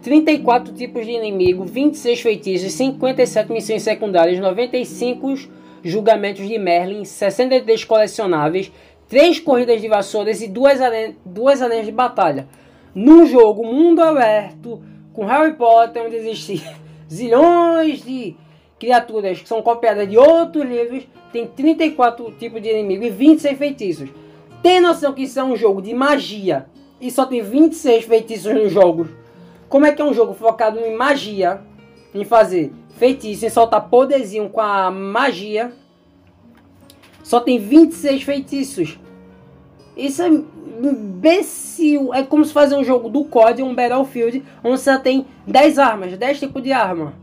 34 0.01 0.73
tipos 0.73 1.05
de 1.05 1.11
inimigo, 1.11 1.63
26 1.63 2.21
feitiços, 2.21 2.71
57 2.73 3.51
missões 3.51 3.83
secundárias, 3.83 4.39
95 4.39 5.35
julgamentos 5.83 6.47
de 6.47 6.57
Merlin, 6.57 7.05
63 7.05 7.83
colecionáveis, 7.85 8.71
3 9.11 9.41
corridas 9.41 9.81
de 9.81 9.89
vassouras 9.89 10.41
e 10.41 10.47
2 10.47 10.79
arenas, 10.79 11.15
duas 11.25 11.61
arenas 11.61 11.85
de 11.85 11.91
batalha. 11.91 12.47
No 12.95 13.25
jogo 13.25 13.61
mundo 13.61 14.01
aberto, 14.01 14.81
com 15.11 15.25
Harry 15.25 15.53
Potter, 15.55 16.05
onde 16.05 16.15
existem 16.15 16.63
zilhões 17.11 18.01
de 18.01 18.37
criaturas 18.79 19.41
que 19.41 19.49
são 19.49 19.61
copiadas 19.61 20.09
de 20.09 20.17
outros 20.17 20.65
livros, 20.65 21.05
tem 21.33 21.45
34 21.45 22.31
tipos 22.39 22.61
de 22.61 22.69
inimigo 22.69 23.03
e 23.03 23.09
26 23.09 23.57
feitiços. 23.57 24.09
Tem 24.63 24.79
noção 24.79 25.11
que 25.11 25.23
isso 25.23 25.37
é 25.37 25.43
um 25.43 25.57
jogo 25.57 25.81
de 25.81 25.93
magia 25.93 26.67
e 27.01 27.11
só 27.11 27.25
tem 27.25 27.41
26 27.41 28.05
feitiços 28.05 28.53
no 28.53 28.69
jogo 28.69 29.09
como 29.67 29.85
é 29.85 29.91
que 29.91 30.01
é 30.01 30.05
um 30.05 30.13
jogo 30.13 30.33
focado 30.33 30.79
em 30.79 30.95
magia, 30.95 31.59
em 32.15 32.23
fazer 32.23 32.71
feitiço, 32.97 33.45
em 33.45 33.49
soltar 33.49 33.89
poderzinho 33.89 34.49
com 34.49 34.61
a 34.61 34.89
magia, 34.89 35.73
só 37.31 37.39
tem 37.39 37.57
26 37.57 38.23
feitiços. 38.23 38.99
Isso 39.95 40.21
é 40.21 40.27
imbecil. 40.27 42.13
É 42.13 42.23
como 42.23 42.43
se 42.43 42.51
fazer 42.51 42.75
um 42.75 42.83
jogo 42.83 43.07
do 43.07 43.23
COD, 43.23 43.63
um 43.63 43.73
Battlefield, 43.73 44.43
onde 44.61 44.77
você 44.77 44.99
tem 44.99 45.25
10 45.47 45.79
armas, 45.79 46.17
10 46.17 46.39
tipos 46.41 46.61
de 46.61 46.73
arma. 46.73 47.13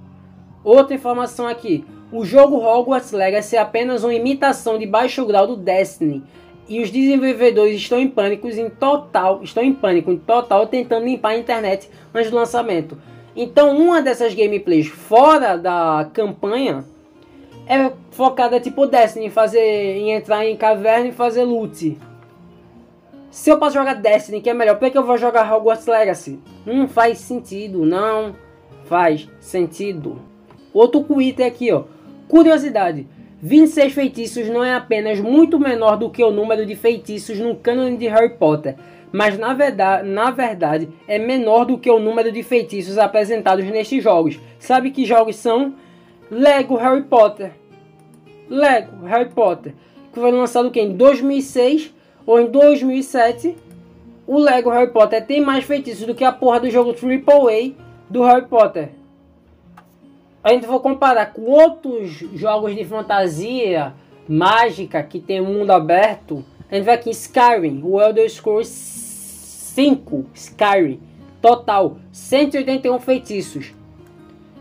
Outra 0.64 0.94
informação 0.94 1.46
aqui. 1.46 1.84
O 2.10 2.24
jogo 2.24 2.56
Hogwarts 2.56 3.12
Legacy 3.12 3.56
é 3.56 3.58
apenas 3.58 4.02
uma 4.02 4.14
imitação 4.14 4.78
de 4.78 4.86
baixo 4.86 5.26
grau 5.26 5.46
do 5.46 5.56
Destiny 5.56 6.22
e 6.66 6.80
os 6.80 6.90
desenvolvedores 6.90 7.76
estão 7.76 7.98
em 7.98 8.08
pânico 8.08 8.48
em 8.48 8.70
total, 8.70 9.42
estão 9.42 9.62
em 9.62 9.74
pânico 9.74 10.10
em 10.10 10.16
total 10.16 10.66
tentando 10.66 11.04
limpar 11.04 11.32
a 11.32 11.38
internet 11.38 11.90
antes 12.14 12.30
do 12.30 12.36
lançamento. 12.36 12.96
Então, 13.36 13.76
uma 13.76 14.00
dessas 14.00 14.32
gameplays 14.32 14.86
fora 14.86 15.58
da 15.58 16.08
campanha 16.14 16.82
é 17.68 17.92
focada 18.10 18.58
tipo 18.58 18.86
Destiny, 18.86 19.26
em 19.26 19.30
fazer, 19.30 19.60
em 19.60 20.12
entrar 20.12 20.46
em 20.46 20.56
caverna 20.56 21.08
e 21.08 21.12
fazer 21.12 21.44
loot. 21.44 21.98
Se 23.30 23.50
eu 23.50 23.58
posso 23.58 23.74
jogar 23.74 23.94
Destiny, 23.94 24.40
que 24.40 24.48
é 24.48 24.54
melhor, 24.54 24.78
por 24.78 24.90
que 24.90 24.96
eu 24.96 25.04
vou 25.04 25.18
jogar 25.18 25.52
Hogwarts 25.52 25.86
Legacy? 25.86 26.40
Não 26.64 26.88
faz 26.88 27.18
sentido, 27.18 27.84
não 27.84 28.34
faz 28.86 29.28
sentido. 29.38 30.20
Outro 30.72 31.02
Twitter 31.04 31.46
aqui, 31.46 31.70
ó. 31.70 31.84
Curiosidade. 32.26 33.06
26 33.40 33.92
feitiços 33.92 34.48
não 34.48 34.64
é 34.64 34.74
apenas 34.74 35.20
muito 35.20 35.60
menor 35.60 35.96
do 35.96 36.10
que 36.10 36.24
o 36.24 36.32
número 36.32 36.66
de 36.66 36.74
feitiços 36.74 37.38
no 37.38 37.54
cânone 37.54 37.96
de 37.96 38.08
Harry 38.08 38.30
Potter, 38.30 38.74
mas 39.12 39.38
na 39.38 39.54
verdade, 39.54 40.08
na 40.08 40.32
verdade 40.32 40.88
é 41.06 41.18
menor 41.20 41.64
do 41.64 41.78
que 41.78 41.88
o 41.88 42.00
número 42.00 42.32
de 42.32 42.42
feitiços 42.42 42.98
apresentados 42.98 43.64
nestes 43.66 44.02
jogos. 44.02 44.40
Sabe 44.58 44.90
que 44.90 45.04
jogos 45.04 45.36
são? 45.36 45.74
Lego 46.30 46.76
Harry 46.76 47.02
Potter. 47.04 47.52
Lego 48.48 49.06
Harry 49.06 49.30
Potter, 49.30 49.74
que 50.12 50.20
foi 50.20 50.30
lançado 50.30 50.70
em 50.78 50.94
2006 50.94 51.94
ou 52.26 52.38
em 52.40 52.50
2007. 52.50 53.56
O 54.26 54.38
Lego 54.38 54.70
Harry 54.70 54.90
Potter 54.90 55.26
tem 55.26 55.40
mais 55.40 55.64
feitiços 55.64 56.06
do 56.06 56.14
que 56.14 56.24
a 56.24 56.32
porra 56.32 56.60
do 56.60 56.70
jogo 56.70 56.90
AAA 56.90 57.72
do 58.10 58.22
Harry 58.24 58.46
Potter. 58.46 58.90
A 60.44 60.52
gente 60.52 60.66
for 60.66 60.80
comparar 60.80 61.32
com 61.32 61.42
outros 61.42 62.10
jogos 62.34 62.74
de 62.74 62.84
fantasia 62.84 63.94
mágica 64.28 65.02
que 65.02 65.18
tem 65.18 65.40
mundo 65.40 65.70
aberto, 65.70 66.44
a 66.70 66.74
gente 66.74 66.84
vai 66.84 66.94
aqui 66.94 67.08
em 67.08 67.12
Skyrim, 67.12 67.80
o 67.82 68.00
Elder 68.00 68.28
Scrolls 68.28 68.70
5, 68.70 70.26
Skyrim, 70.34 71.00
total 71.40 71.96
181 72.12 72.98
feitiços. 73.00 73.77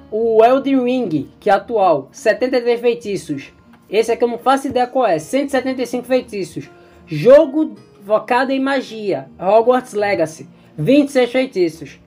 O 0.10 0.43
Elden 0.43 0.84
Ring, 0.84 1.30
que 1.39 1.49
é 1.49 1.53
atual, 1.53 2.08
73 2.12 2.80
feitiços. 2.80 3.51
Esse 3.89 4.12
aqui 4.12 4.24
eu 4.24 4.28
não 4.28 4.38
faço 4.38 4.68
ideia 4.68 4.88
qual 4.88 5.05
é, 5.05 5.20
175 5.20 6.05
feitiços. 6.05 6.70
Jogo 7.05 7.76
focado 8.05 8.51
em 8.51 8.60
magia, 8.60 9.28
Hogwarts 9.39 9.93
Legacy, 9.93 10.47
26 10.78 11.32
feitiços. 11.32 11.99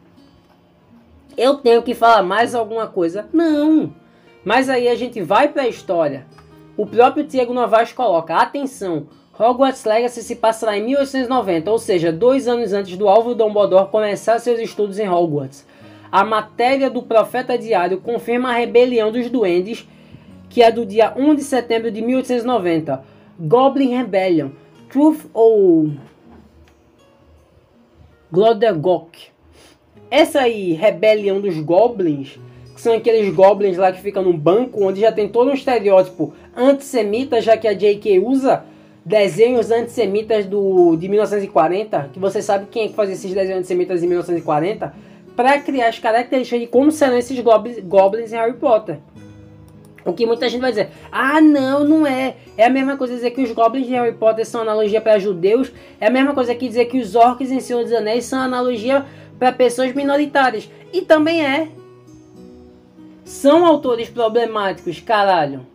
Eu 1.36 1.57
tenho 1.59 1.82
que 1.82 1.94
falar 1.94 2.22
mais 2.22 2.55
alguma 2.55 2.86
coisa? 2.86 3.28
Não. 3.32 3.94
Mas 4.44 4.70
aí 4.70 4.88
a 4.88 4.94
gente 4.94 5.20
vai 5.20 5.48
para 5.48 5.62
a 5.62 5.68
história. 5.68 6.26
O 6.76 6.86
próprio 6.86 7.24
Diego 7.24 7.53
Novaes 7.53 7.92
coloca, 7.92 8.34
atenção, 8.34 9.07
Hogwarts 9.38 9.84
Legacy 9.84 10.22
se 10.22 10.36
passará 10.36 10.76
em 10.76 10.84
1890, 10.84 11.70
ou 11.70 11.78
seja, 11.78 12.12
dois 12.12 12.48
anos 12.48 12.72
antes 12.72 12.96
do 12.96 13.09
Alvo 13.09 13.34
Dumbledore 13.34 13.90
começar 13.90 14.38
seus 14.38 14.59
estudos 14.59 14.98
em 14.98 15.09
Hogwarts. 15.09 15.66
A 16.11 16.24
matéria 16.24 16.90
do 16.90 17.02
Profeta 17.02 17.56
Diário 17.56 18.00
confirma 18.00 18.50
a 18.50 18.54
rebelião 18.54 19.12
dos 19.12 19.30
duendes, 19.30 19.86
que 20.48 20.62
é 20.62 20.70
do 20.70 20.84
dia 20.84 21.14
1 21.16 21.36
de 21.36 21.44
setembro 21.44 21.90
de 21.90 22.02
1890. 22.02 23.02
Goblin 23.38 23.96
Rebellion. 23.96 24.50
Truth 24.88 25.26
ou 25.32 25.92
Glodegok. 28.32 29.28
Essa 30.11 30.40
aí, 30.40 30.72
rebelião 30.72 31.40
dos 31.40 31.56
goblins, 31.61 32.38
que 32.74 32.80
são 32.80 32.94
aqueles 32.94 33.32
goblins 33.32 33.76
lá 33.76 33.92
que 33.92 34.00
ficam 34.00 34.24
no 34.24 34.32
banco, 34.32 34.84
onde 34.84 35.00
já 35.00 35.12
tem 35.12 35.28
todo 35.28 35.50
um 35.50 35.54
estereótipo 35.54 36.34
antissemita, 36.56 37.40
já 37.40 37.56
que 37.56 37.68
a 37.68 37.72
J.K. 37.72 38.18
usa 38.18 38.64
desenhos 39.04 39.70
antissemitas 39.70 40.46
do, 40.46 40.96
de 40.96 41.08
1940, 41.08 42.11
que 42.12 42.18
você 42.18 42.42
sabe 42.42 42.66
quem 42.68 42.84
é 42.84 42.88
que 42.88 42.94
fazia 42.94 43.14
esses 43.14 43.32
desenhos 43.32 43.61
antissemitas 43.61 44.02
em 44.02 44.08
1940, 44.08 44.92
para 45.41 45.59
criar 45.59 45.88
as 45.88 45.99
características 45.99 46.61
de 46.61 46.66
como 46.66 46.93
serão 46.93 47.16
esses 47.16 47.41
goblins, 47.41 48.30
em 48.30 48.36
Harry 48.36 48.53
Potter. 48.53 48.99
O 50.05 50.12
que 50.12 50.26
muita 50.26 50.51
gente 50.51 50.61
vai 50.61 50.68
dizer, 50.68 50.91
ah 51.11 51.41
não, 51.41 51.82
não 51.82 52.07
é. 52.07 52.36
É 52.59 52.66
a 52.66 52.68
mesma 52.68 52.95
coisa 52.99 53.14
dizer 53.14 53.30
que 53.30 53.43
os 53.43 53.51
goblins 53.51 53.86
de 53.86 53.95
Harry 53.95 54.12
Potter 54.12 54.45
são 54.45 54.61
analogia 54.61 55.01
para 55.01 55.18
judeus. 55.18 55.72
É 55.99 56.09
a 56.09 56.11
mesma 56.11 56.34
coisa 56.34 56.55
que 56.55 56.68
dizer 56.68 56.84
que 56.86 56.99
os 56.99 57.14
orcs 57.14 57.51
em 57.51 57.59
Senhor 57.59 57.82
dos 57.82 57.93
Anéis 57.95 58.26
são 58.26 58.38
analogia 58.38 59.07
para 59.38 59.51
pessoas 59.51 59.95
minoritárias. 59.95 60.68
E 60.93 61.01
também 61.01 61.43
é. 61.43 61.68
São 63.24 63.64
autores 63.64 64.11
problemáticos, 64.11 65.01
caralho. 65.01 65.66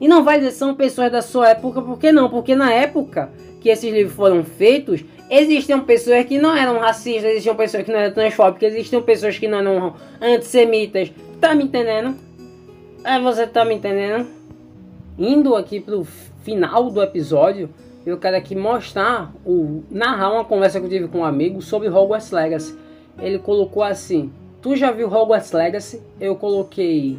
E 0.00 0.06
não 0.06 0.22
vai 0.22 0.38
dizer 0.38 0.52
são 0.52 0.72
pessoas 0.72 1.10
da 1.10 1.20
sua 1.20 1.48
época, 1.48 1.82
por 1.82 1.98
que 1.98 2.12
não? 2.12 2.30
Porque 2.30 2.54
na 2.54 2.72
época 2.72 3.28
que 3.60 3.68
esses 3.68 3.92
livros 3.92 4.14
foram 4.14 4.44
feitos, 4.44 5.04
existiam 5.32 5.80
pessoas 5.80 6.26
que 6.26 6.38
não 6.38 6.54
eram 6.54 6.78
racistas, 6.78 7.30
existiam 7.30 7.56
pessoas 7.56 7.84
que 7.84 7.90
não 7.90 7.98
eram 7.98 8.12
transfóbicas, 8.12 8.74
existiam 8.74 9.02
pessoas 9.02 9.38
que 9.38 9.48
não 9.48 9.58
eram 9.58 9.94
antissemitas. 10.20 11.10
Tá 11.40 11.54
me 11.54 11.64
entendendo? 11.64 12.14
É, 13.02 13.18
você 13.18 13.46
tá 13.46 13.64
me 13.64 13.74
entendendo? 13.74 14.28
Indo 15.18 15.56
aqui 15.56 15.80
pro 15.80 16.04
final 16.44 16.90
do 16.90 17.02
episódio, 17.02 17.70
eu 18.04 18.18
quero 18.18 18.36
aqui 18.36 18.54
mostrar, 18.54 19.32
o, 19.44 19.82
narrar 19.90 20.32
uma 20.32 20.44
conversa 20.44 20.78
que 20.78 20.86
eu 20.86 20.90
tive 20.90 21.08
com 21.08 21.20
um 21.20 21.24
amigo 21.24 21.62
sobre 21.62 21.88
Hogwarts 21.88 22.30
Legacy. 22.30 22.78
Ele 23.18 23.38
colocou 23.38 23.82
assim: 23.82 24.30
Tu 24.60 24.76
já 24.76 24.90
viu 24.90 25.08
Hogwarts 25.08 25.52
Legacy? 25.52 26.02
Eu 26.20 26.36
coloquei. 26.36 27.18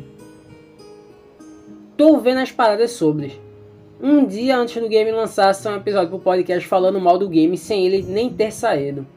Tô 1.97 2.17
vendo 2.17 2.39
as 2.39 2.51
paradas 2.51 2.91
sobre. 2.91 3.42
Um 4.05 4.25
dia 4.25 4.57
antes 4.57 4.81
do 4.81 4.89
game 4.89 5.09
lançar, 5.13 5.55
um 5.65 5.77
episódio 5.77 6.09
pro 6.09 6.19
podcast 6.19 6.67
falando 6.67 6.99
mal 6.99 7.17
do 7.17 7.29
game 7.29 7.57
sem 7.57 7.85
ele 7.85 8.03
nem 8.03 8.29
ter 8.29 8.51
saído. 8.51 9.07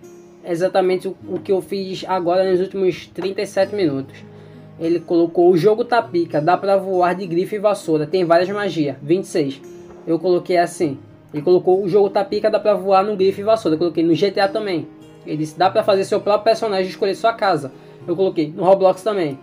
exatamente 0.45 1.09
o, 1.09 1.16
o 1.28 1.41
que 1.41 1.51
eu 1.51 1.61
fiz 1.61 2.05
agora 2.07 2.49
nos 2.49 2.61
últimos 2.61 3.09
37 3.09 3.74
minutos. 3.74 4.14
Ele 4.78 5.01
colocou 5.01 5.51
o 5.51 5.57
jogo 5.57 5.84
tá 5.84 6.01
pica, 6.01 6.41
dá 6.41 6.57
pra 6.57 6.76
voar 6.76 7.16
de 7.16 7.26
grife 7.26 7.57
e 7.57 7.59
vassoura, 7.59 8.07
tem 8.07 8.24
várias 8.24 8.49
magias. 8.49 8.95
26. 9.03 9.61
Eu 10.07 10.20
coloquei 10.20 10.57
assim. 10.57 11.01
Ele 11.34 11.43
colocou 11.43 11.82
o 11.82 11.89
jogo 11.89 12.09
tá 12.09 12.24
pica, 12.24 12.49
dá 12.49 12.61
pra 12.61 12.74
voar 12.74 13.03
no 13.03 13.16
grife 13.16 13.41
e 13.41 13.45
vassoura. 13.45 13.74
Eu 13.74 13.80
coloquei 13.80 14.05
no 14.05 14.14
GTA 14.14 14.47
também. 14.47 14.87
Ele 15.26 15.39
disse, 15.39 15.59
dá 15.59 15.68
pra 15.68 15.82
fazer 15.82 16.05
seu 16.05 16.20
próprio 16.20 16.45
personagem 16.45 16.89
escolher 16.89 17.16
sua 17.16 17.32
casa. 17.32 17.72
Eu 18.07 18.14
coloquei 18.14 18.53
no 18.55 18.62
Roblox 18.62 19.03
também. 19.03 19.37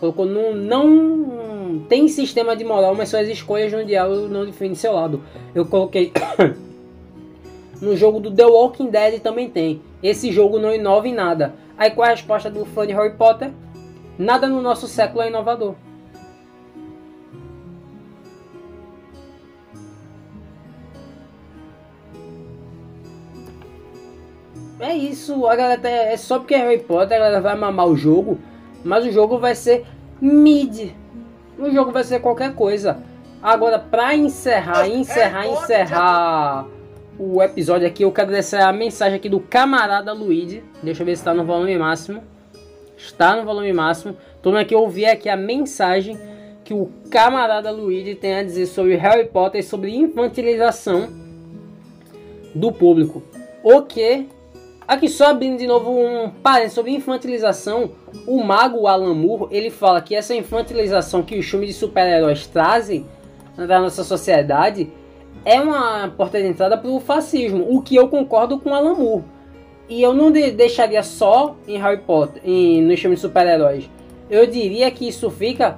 Colocou 0.00 0.26
no 0.26 0.56
não 0.56 1.47
tem 1.88 2.08
sistema 2.08 2.56
de 2.56 2.64
moral, 2.64 2.94
mas 2.94 3.08
suas 3.08 3.28
escolhas 3.28 3.72
no 3.72 3.84
diálogo 3.84 4.28
não 4.28 4.44
definem 4.44 4.74
seu 4.74 4.92
lado. 4.92 5.22
Eu 5.54 5.66
coloquei 5.66 6.12
no 7.80 7.96
jogo 7.96 8.20
do 8.20 8.30
The 8.30 8.46
Walking 8.46 8.90
Dead 8.90 9.20
também 9.20 9.48
tem. 9.50 9.82
Esse 10.02 10.32
jogo 10.32 10.58
não 10.58 10.74
inova 10.74 11.08
em 11.08 11.14
nada. 11.14 11.54
Aí 11.76 11.90
qual 11.90 12.06
é 12.06 12.08
a 12.08 12.14
resposta 12.14 12.50
do 12.50 12.64
fã 12.64 12.86
de 12.86 12.92
Harry 12.92 13.14
Potter? 13.14 13.50
Nada 14.18 14.48
no 14.48 14.60
nosso 14.60 14.88
século 14.88 15.22
é 15.22 15.28
inovador. 15.28 15.74
É 24.80 24.94
isso, 24.94 25.46
a 25.46 25.56
galera 25.56 25.80
tá, 25.80 25.88
é 25.88 26.16
só 26.16 26.38
porque 26.38 26.54
é 26.54 26.58
Harry 26.58 26.78
Potter, 26.78 27.16
a 27.16 27.20
galera 27.20 27.40
vai 27.40 27.56
mamar 27.56 27.86
o 27.86 27.96
jogo, 27.96 28.38
mas 28.84 29.04
o 29.04 29.10
jogo 29.10 29.38
vai 29.38 29.54
ser 29.54 29.84
mid. 30.20 30.92
O 31.58 31.70
jogo 31.70 31.90
vai 31.90 32.04
ser 32.04 32.20
qualquer 32.20 32.54
coisa. 32.54 32.98
Agora, 33.42 33.78
pra 33.78 34.14
encerrar, 34.14 34.88
encerrar, 34.88 35.46
encerrar 35.46 36.66
o 37.18 37.42
episódio 37.42 37.86
aqui, 37.86 38.04
eu 38.04 38.12
quero 38.12 38.30
descer 38.30 38.60
a 38.60 38.72
mensagem 38.72 39.16
aqui 39.16 39.28
do 39.28 39.40
camarada 39.40 40.12
Luigi. 40.12 40.62
Deixa 40.82 41.02
eu 41.02 41.06
ver 41.06 41.16
se 41.16 41.22
está 41.22 41.34
no 41.34 41.44
volume 41.44 41.76
máximo. 41.76 42.22
Está 42.96 43.36
no 43.36 43.44
volume 43.44 43.72
máximo. 43.72 44.16
Toma 44.40 44.60
aqui 44.60 44.74
ouvir 44.74 45.06
aqui 45.06 45.28
a 45.28 45.36
mensagem 45.36 46.18
que 46.64 46.74
o 46.74 46.90
camarada 47.10 47.70
Luigi 47.70 48.14
tem 48.14 48.34
a 48.34 48.42
dizer 48.42 48.66
sobre 48.66 48.94
Harry 48.96 49.26
Potter 49.26 49.60
e 49.60 49.64
sobre 49.64 49.94
infantilização 49.94 51.08
do 52.54 52.70
público. 52.70 53.22
O 53.62 53.82
que 53.82 54.28
Aqui 54.88 55.06
só 55.06 55.26
abrindo 55.26 55.58
de 55.58 55.66
novo 55.66 55.90
um 55.90 56.30
parênteses 56.30 56.72
sobre 56.72 56.92
infantilização, 56.92 57.90
o 58.26 58.42
mago 58.42 58.86
Alan 58.86 59.12
Moore, 59.12 59.54
ele 59.54 59.68
fala 59.68 60.00
que 60.00 60.14
essa 60.14 60.34
infantilização 60.34 61.22
que 61.22 61.38
os 61.38 61.44
filmes 61.44 61.68
de 61.68 61.74
super-heróis 61.74 62.46
trazem 62.46 63.04
da 63.54 63.80
nossa 63.80 64.02
sociedade 64.02 64.90
é 65.44 65.60
uma 65.60 66.08
porta 66.16 66.40
de 66.40 66.46
entrada 66.48 66.78
para 66.78 66.90
o 66.90 67.00
fascismo, 67.00 67.66
o 67.68 67.82
que 67.82 67.96
eu 67.96 68.08
concordo 68.08 68.58
com 68.58 68.74
Alan 68.74 68.94
Moore. 68.94 69.24
E 69.90 70.02
eu 70.02 70.14
não 70.14 70.32
deixaria 70.32 71.02
só 71.02 71.54
em 71.66 71.76
Harry 71.76 72.00
Potter, 72.00 72.40
em, 72.42 72.80
nos 72.80 72.98
filmes 72.98 73.18
de 73.18 73.26
super-heróis. 73.26 73.90
Eu 74.30 74.46
diria 74.46 74.90
que 74.90 75.06
isso 75.06 75.30
fica 75.30 75.76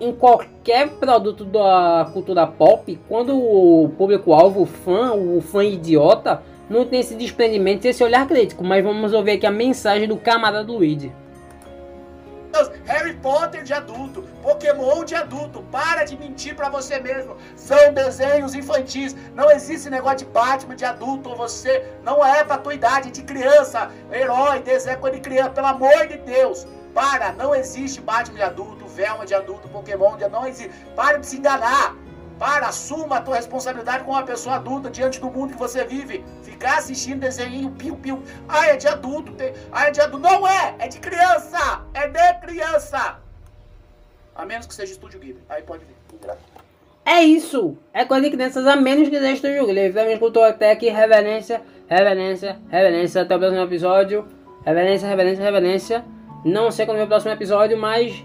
em 0.00 0.12
qualquer 0.12 0.88
produto 0.92 1.44
da 1.44 2.08
cultura 2.10 2.46
pop, 2.46 2.98
quando 3.06 3.36
o 3.38 3.90
público-alvo, 3.98 4.62
o 4.62 4.66
fã, 4.66 5.12
o 5.12 5.42
fã 5.42 5.62
idiota, 5.62 6.42
não 6.70 6.86
tem 6.86 7.00
esse 7.00 7.14
desprendimento, 7.14 7.84
esse 7.84 8.02
olhar 8.02 8.26
crítico, 8.26 8.64
mas 8.64 8.82
vamos 8.82 9.12
ouvir 9.12 9.32
aqui 9.32 9.46
a 9.46 9.50
mensagem 9.50 10.08
do 10.08 10.16
camarada 10.16 10.72
Luigi. 10.72 11.12
Harry 12.86 13.14
Potter 13.14 13.62
de 13.62 13.72
adulto, 13.72 14.22
Pokémon 14.42 15.04
de 15.04 15.14
adulto, 15.14 15.62
para 15.70 16.04
de 16.04 16.16
mentir 16.16 16.56
para 16.56 16.68
você 16.68 16.98
mesmo. 16.98 17.36
São 17.54 17.92
desenhos 17.94 18.54
infantis. 18.54 19.14
Não 19.34 19.50
existe 19.50 19.88
negócio 19.88 20.18
de 20.18 20.24
Batman 20.26 20.74
de 20.74 20.84
adulto. 20.84 21.34
Você 21.36 21.86
não 22.02 22.24
é 22.24 22.42
pra 22.42 22.58
tua 22.58 22.74
idade 22.74 23.12
de 23.12 23.22
criança. 23.22 23.90
Herói, 24.12 24.60
desenho 24.60 24.98
de 25.10 25.20
criança, 25.20 25.50
pelo 25.50 25.68
amor 25.68 26.08
de 26.08 26.18
Deus. 26.18 26.66
Para, 26.92 27.32
não 27.32 27.54
existe 27.54 28.00
Batman 28.00 28.36
de 28.36 28.42
adulto 28.42 28.80
Velma 28.88 29.24
de 29.24 29.34
adulto, 29.34 29.68
Pokémon 29.68 30.16
de 30.16 30.28
não 30.28 30.46
existe. 30.46 30.72
Pare 30.96 31.18
de 31.20 31.26
se 31.26 31.38
enganar. 31.38 31.96
Para, 32.38 32.68
assuma 32.68 33.18
a 33.18 33.20
tua 33.20 33.36
responsabilidade 33.36 34.02
como 34.02 34.16
uma 34.16 34.22
pessoa 34.22 34.56
adulta 34.56 34.90
diante 34.90 35.20
do 35.20 35.30
mundo 35.30 35.52
que 35.52 35.58
você 35.58 35.84
vive. 35.84 36.24
Ficar 36.60 36.76
assistindo 36.76 37.20
desenho, 37.20 37.70
piu-piu. 37.70 38.22
Ah, 38.46 38.66
é 38.66 38.76
de 38.76 38.86
adulto. 38.86 39.32
Tem... 39.32 39.54
Ah, 39.72 39.86
é 39.86 39.90
de 39.90 39.98
adulto. 39.98 40.28
Não 40.28 40.46
é! 40.46 40.74
É 40.78 40.88
de 40.88 41.00
criança! 41.00 41.86
É 41.94 42.06
de 42.06 42.40
criança! 42.46 43.18
A 44.36 44.44
menos 44.44 44.66
que 44.66 44.74
seja 44.74 44.92
Estúdio 44.92 45.18
Ghibli. 45.18 45.42
Aí 45.48 45.62
pode 45.62 45.86
vir. 45.86 45.96
É 47.02 47.22
isso! 47.22 47.78
É 47.94 48.04
coisa 48.04 48.24
de 48.24 48.36
crianças, 48.36 48.66
a 48.66 48.76
menos 48.76 49.08
que 49.08 49.18
seja 49.18 49.32
Estúdio 49.32 49.64
Ghibli. 49.64 49.90
Também 49.94 50.12
escutou 50.12 50.44
até 50.44 50.72
aqui 50.72 50.90
reverência, 50.90 51.62
reverência, 51.88 52.60
reverência. 52.68 53.22
Até 53.22 53.36
o 53.36 53.38
próximo 53.38 53.62
episódio. 53.62 54.28
Reverência, 54.62 55.08
reverência, 55.08 55.42
reverência. 55.42 56.04
Não 56.44 56.70
sei 56.70 56.84
quando 56.84 56.98
é 56.98 57.04
o 57.04 57.08
próximo 57.08 57.32
episódio, 57.32 57.78
mas 57.78 58.22